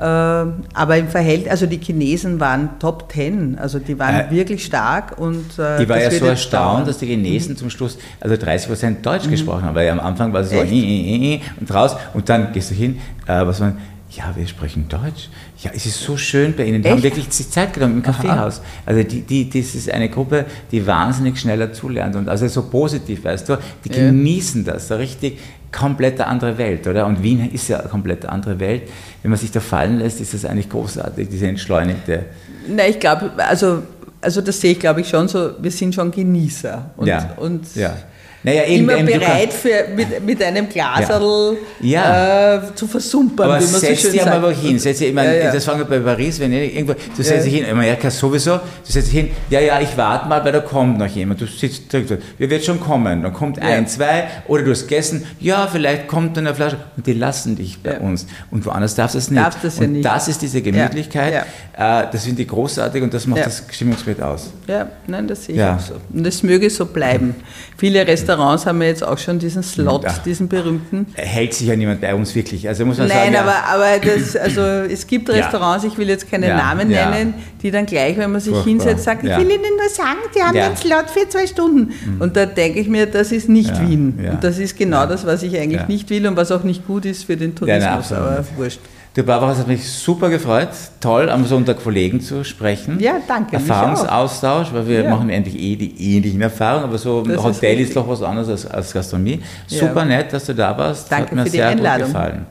Ähm, 0.00 0.64
aber 0.74 0.96
im 0.96 1.08
Verhältnis, 1.08 1.50
also 1.50 1.66
die 1.66 1.78
Chinesen 1.78 2.38
waren 2.38 2.78
Top 2.78 3.08
Ten, 3.08 3.58
also 3.58 3.80
die 3.80 3.98
waren 3.98 4.28
äh, 4.28 4.30
wirklich 4.30 4.64
stark. 4.64 5.18
Und, 5.18 5.58
äh, 5.58 5.82
ich 5.82 5.88
war 5.88 6.00
ja 6.00 6.10
so 6.10 6.24
erstaunt, 6.24 6.86
dass 6.86 6.98
die 6.98 7.06
Chinesen 7.06 7.52
mhm. 7.52 7.56
zum 7.56 7.70
Schluss 7.70 7.98
also 8.20 8.36
30 8.36 8.68
Prozent 8.68 9.06
Deutsch 9.06 9.26
mhm. 9.26 9.32
gesprochen 9.32 9.64
haben, 9.64 9.74
weil 9.74 9.88
am 9.90 9.98
Anfang 9.98 10.32
war 10.32 10.42
es 10.42 10.50
so 10.50 10.56
äh, 10.56 10.68
äh, 10.68 11.34
äh, 11.34 11.40
und 11.58 11.74
raus 11.74 11.96
und 12.14 12.28
dann 12.28 12.52
gehst 12.52 12.70
du 12.70 12.74
hin, 12.74 12.98
äh, 13.26 13.44
was 13.44 13.58
man, 13.58 13.78
ja, 14.18 14.34
wir 14.34 14.46
sprechen 14.48 14.88
Deutsch. 14.88 15.28
Ja, 15.62 15.70
es 15.72 15.86
ist 15.86 16.00
so 16.00 16.16
schön 16.16 16.54
bei 16.56 16.64
Ihnen. 16.64 16.82
Die 16.82 16.88
Echt? 16.88 16.96
haben 16.96 17.02
wirklich 17.04 17.28
die 17.28 17.48
Zeit 17.48 17.72
genommen 17.72 17.98
im 17.98 18.02
Kaffeehaus. 18.02 18.60
Also 18.84 19.02
die, 19.04 19.22
die, 19.22 19.48
das 19.48 19.76
ist 19.76 19.90
eine 19.90 20.08
Gruppe, 20.08 20.44
die 20.72 20.84
wahnsinnig 20.84 21.38
schneller 21.38 21.72
zulernt 21.72 22.16
und 22.16 22.28
also 22.28 22.48
so 22.48 22.62
positiv, 22.62 23.24
weißt 23.24 23.48
du, 23.48 23.58
die 23.84 23.90
ja. 23.90 24.06
genießen 24.06 24.64
das, 24.64 24.88
so 24.88 24.96
richtig 24.96 25.38
komplett 25.70 26.20
andere 26.20 26.58
Welt, 26.58 26.86
oder? 26.88 27.06
Und 27.06 27.22
Wien 27.22 27.48
ist 27.52 27.68
ja 27.68 27.78
eine 27.78 27.88
komplett 27.88 28.26
andere 28.26 28.58
Welt. 28.58 28.82
Wenn 29.22 29.30
man 29.30 29.38
sich 29.38 29.52
da 29.52 29.60
fallen 29.60 29.98
lässt, 29.98 30.20
ist 30.20 30.34
das 30.34 30.44
eigentlich 30.44 30.68
großartig, 30.68 31.28
diese 31.28 31.46
entschleunigte. 31.46 32.24
Na, 32.66 32.88
ich 32.88 32.98
glaube, 32.98 33.30
also, 33.36 33.82
also 34.20 34.40
das 34.40 34.60
sehe 34.60 34.72
ich, 34.72 34.80
glaube 34.80 35.02
ich, 35.02 35.08
schon 35.08 35.28
so, 35.28 35.52
wir 35.60 35.70
sind 35.70 35.94
schon 35.94 36.10
Genießer. 36.10 36.90
Und, 36.96 37.06
ja. 37.06 37.34
und 37.36 37.76
ja 37.76 37.96
naja, 38.42 38.64
eben, 38.66 38.88
immer 38.88 39.02
bereit 39.02 39.52
für, 39.52 39.88
mit, 39.94 40.24
mit 40.24 40.42
einem 40.42 40.68
Glaserl 40.68 41.56
ja. 41.80 42.54
Äh, 42.54 42.74
zu 42.74 42.86
versumpern, 42.86 43.50
aber 43.50 43.60
wie 43.60 43.70
man 43.72 43.80
setz 43.80 44.02
so 44.02 44.08
schön 44.08 44.12
dich 44.12 44.26
einmal 44.26 44.54
hin. 44.54 44.78
Setz 44.78 44.98
dich, 44.98 45.08
ich 45.08 45.14
meine, 45.14 45.36
ja, 45.36 45.44
ja. 45.46 45.52
Das 45.52 45.64
fangen 45.64 45.80
wir 45.80 45.86
bei 45.86 45.98
Paris, 45.98 46.38
wenn 46.38 46.52
ich 46.52 46.76
irgendwo, 46.76 46.94
du 46.94 47.22
setzt 47.22 47.46
dich 47.46 47.54
hin, 47.54 47.66
Amerika 47.68 48.10
sowieso, 48.10 48.52
du 48.58 48.60
setzt 48.84 49.08
dich 49.08 49.20
hin, 49.20 49.30
ja, 49.50 49.60
ja, 49.60 49.80
ich 49.80 49.96
warte 49.96 50.28
mal, 50.28 50.44
weil 50.44 50.52
da 50.52 50.60
kommt 50.60 50.98
noch 50.98 51.08
jemand. 51.08 51.40
Du 51.40 51.46
sitzt, 51.46 51.92
wir 51.92 52.50
wird 52.50 52.64
schon 52.64 52.78
kommen. 52.78 53.22
Dann 53.22 53.32
kommt 53.32 53.60
ein, 53.60 53.88
zwei, 53.88 54.28
oder 54.46 54.62
du 54.62 54.70
hast 54.70 54.82
gegessen, 54.82 55.26
ja, 55.40 55.66
vielleicht 55.66 56.06
kommt 56.06 56.36
dann 56.36 56.46
eine 56.46 56.54
Flasche. 56.54 56.76
Und 56.96 57.06
die 57.06 57.14
lassen 57.14 57.56
dich 57.56 57.82
bei 57.82 57.98
uns. 57.98 58.26
Und 58.52 58.64
woanders 58.66 58.94
darfst 58.94 59.16
du 59.16 59.18
es 59.18 59.30
nicht. 59.30 59.42
Darfst 59.42 59.64
das 59.64 59.80
und 59.80 59.92
nicht. 59.92 60.04
das 60.04 60.28
ist 60.28 60.42
diese 60.42 60.62
Gemütlichkeit, 60.62 61.44
äh, 61.76 62.04
das 62.12 62.24
finde 62.24 62.42
ich 62.42 62.48
großartig 62.48 63.02
und 63.02 63.12
das 63.12 63.26
macht 63.26 63.44
das 63.44 63.64
Stimmungsbild 63.68 64.22
aus. 64.22 64.52
Ja, 64.68 64.88
nein, 65.08 65.26
das 65.26 65.44
sehe 65.44 65.56
ich 65.56 65.62
auch 65.62 65.80
so. 65.80 65.94
Und 66.12 66.24
das 66.24 66.42
möge 66.42 66.70
so 66.70 66.86
bleiben. 66.86 67.34
Viele 67.76 68.06
Restaurants 68.06 68.27
haben 68.28 68.80
wir 68.80 68.86
jetzt 68.86 69.04
auch 69.04 69.18
schon 69.18 69.38
diesen 69.38 69.62
Slot, 69.62 70.04
ja. 70.04 70.14
diesen 70.24 70.48
berühmten. 70.48 71.06
Hält 71.14 71.54
sich 71.54 71.68
ja 71.68 71.76
niemand 71.76 72.00
bei 72.00 72.14
uns 72.14 72.34
wirklich. 72.34 72.68
Also 72.68 72.84
muss 72.84 72.98
man 72.98 73.08
Nein, 73.08 73.32
sagen, 73.32 73.36
aber, 73.36 73.50
ja. 73.50 73.64
aber 73.74 74.06
das, 74.06 74.36
also 74.36 74.60
es 74.60 75.06
gibt 75.06 75.30
Restaurants, 75.30 75.84
ich 75.84 75.96
will 75.96 76.08
jetzt 76.08 76.30
keine 76.30 76.48
Namen 76.48 76.88
nennen, 76.88 77.34
die 77.62 77.70
dann 77.70 77.86
gleich, 77.86 78.16
wenn 78.16 78.32
man 78.32 78.40
sich 78.40 78.52
Furchtbar. 78.52 78.70
hinsetzt, 78.70 79.04
sagen, 79.04 79.26
ich 79.26 79.36
will 79.36 79.50
Ihnen 79.50 79.76
nur 79.76 79.88
sagen, 79.90 80.18
die 80.34 80.42
haben 80.42 80.54
den 80.54 80.76
Slot 80.76 81.10
für 81.10 81.28
zwei 81.28 81.46
Stunden. 81.46 81.92
Mhm. 82.04 82.20
Und 82.20 82.36
da 82.36 82.46
denke 82.46 82.80
ich 82.80 82.88
mir, 82.88 83.06
das 83.06 83.32
ist 83.32 83.48
nicht 83.48 83.80
Wien. 83.80 84.18
Und 84.30 84.44
das 84.44 84.58
ist 84.58 84.76
genau 84.76 85.06
das, 85.06 85.26
was 85.26 85.42
ich 85.42 85.58
eigentlich 85.58 85.86
nicht 85.88 86.10
will 86.10 86.26
und 86.26 86.36
was 86.36 86.52
auch 86.52 86.64
nicht 86.64 86.86
gut 86.86 87.04
ist 87.04 87.24
für 87.24 87.36
den 87.36 87.54
Tourismus, 87.54 88.12
aber 88.12 88.44
wurscht. 88.56 88.80
Du 89.18 89.24
Barbara, 89.24 89.50
es 89.50 89.58
hat 89.58 89.66
mich 89.66 89.90
super 89.90 90.30
gefreut. 90.30 90.68
Toll, 91.00 91.28
am 91.28 91.44
Sonntag 91.44 91.82
Kollegen 91.82 92.20
zu 92.20 92.44
sprechen. 92.44 93.00
Ja, 93.00 93.16
danke. 93.26 93.56
Erfahrungsaustausch, 93.56 94.72
weil 94.72 94.86
wir 94.86 95.02
ja. 95.02 95.10
machen 95.10 95.28
endlich 95.28 95.58
eh 95.58 95.74
die 95.74 96.14
ähnlichen 96.14 96.40
Erfahrungen, 96.40 96.84
aber 96.84 96.98
so 96.98 97.22
das 97.22 97.42
Hotel 97.42 97.80
ist, 97.80 97.88
ist, 97.88 97.96
doch 97.96 98.08
was 98.08 98.22
anderes 98.22 98.48
als, 98.48 98.66
als 98.66 98.92
Gastronomie. 98.92 99.42
Super 99.66 100.02
ja. 100.02 100.04
nett, 100.04 100.32
dass 100.32 100.44
du 100.44 100.54
da 100.54 100.78
warst. 100.78 101.10
Danke 101.10 101.30
hat 101.30 101.34
mir 101.34 101.42
für 101.42 101.50
sehr 101.50 101.66
die 101.66 101.78
Einladung. 101.78 102.06
gut 102.06 102.14
gefallen. 102.14 102.46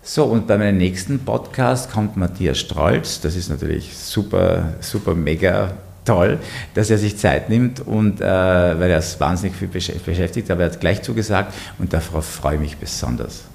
So, 0.00 0.26
und 0.26 0.46
bei 0.46 0.56
meinem 0.56 0.78
nächsten 0.78 1.18
Podcast 1.18 1.90
kommt 1.90 2.16
Matthias 2.16 2.58
Strolz. 2.58 3.20
Das 3.20 3.34
ist 3.34 3.50
natürlich 3.50 3.96
super, 3.96 4.74
super 4.80 5.16
mega 5.16 5.72
toll, 6.04 6.38
dass 6.74 6.90
er 6.90 6.98
sich 6.98 7.18
Zeit 7.18 7.48
nimmt 7.48 7.80
und 7.80 8.20
äh, 8.20 8.24
weil 8.24 8.88
er 8.88 8.98
ist 8.98 9.18
wahnsinnig 9.18 9.56
viel 9.56 9.66
beschäftigt, 9.66 10.48
aber 10.52 10.62
er 10.62 10.70
hat 10.70 10.80
gleich 10.80 11.02
zugesagt 11.02 11.52
und 11.80 11.92
darauf 11.92 12.24
freue 12.24 12.54
ich 12.54 12.60
mich 12.60 12.76
besonders. 12.76 13.47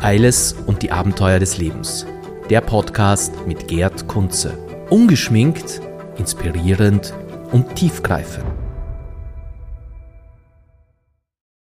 Eiles 0.00 0.54
und 0.66 0.82
die 0.82 0.92
Abenteuer 0.92 1.38
des 1.38 1.58
Lebens. 1.58 2.06
der 2.50 2.62
Podcast 2.62 3.46
mit 3.46 3.68
Gerd 3.68 4.08
Kunze. 4.08 4.56
Ungeschminkt, 4.88 5.82
inspirierend 6.16 7.12
und 7.52 7.74
tiefgreifend. 7.74 8.57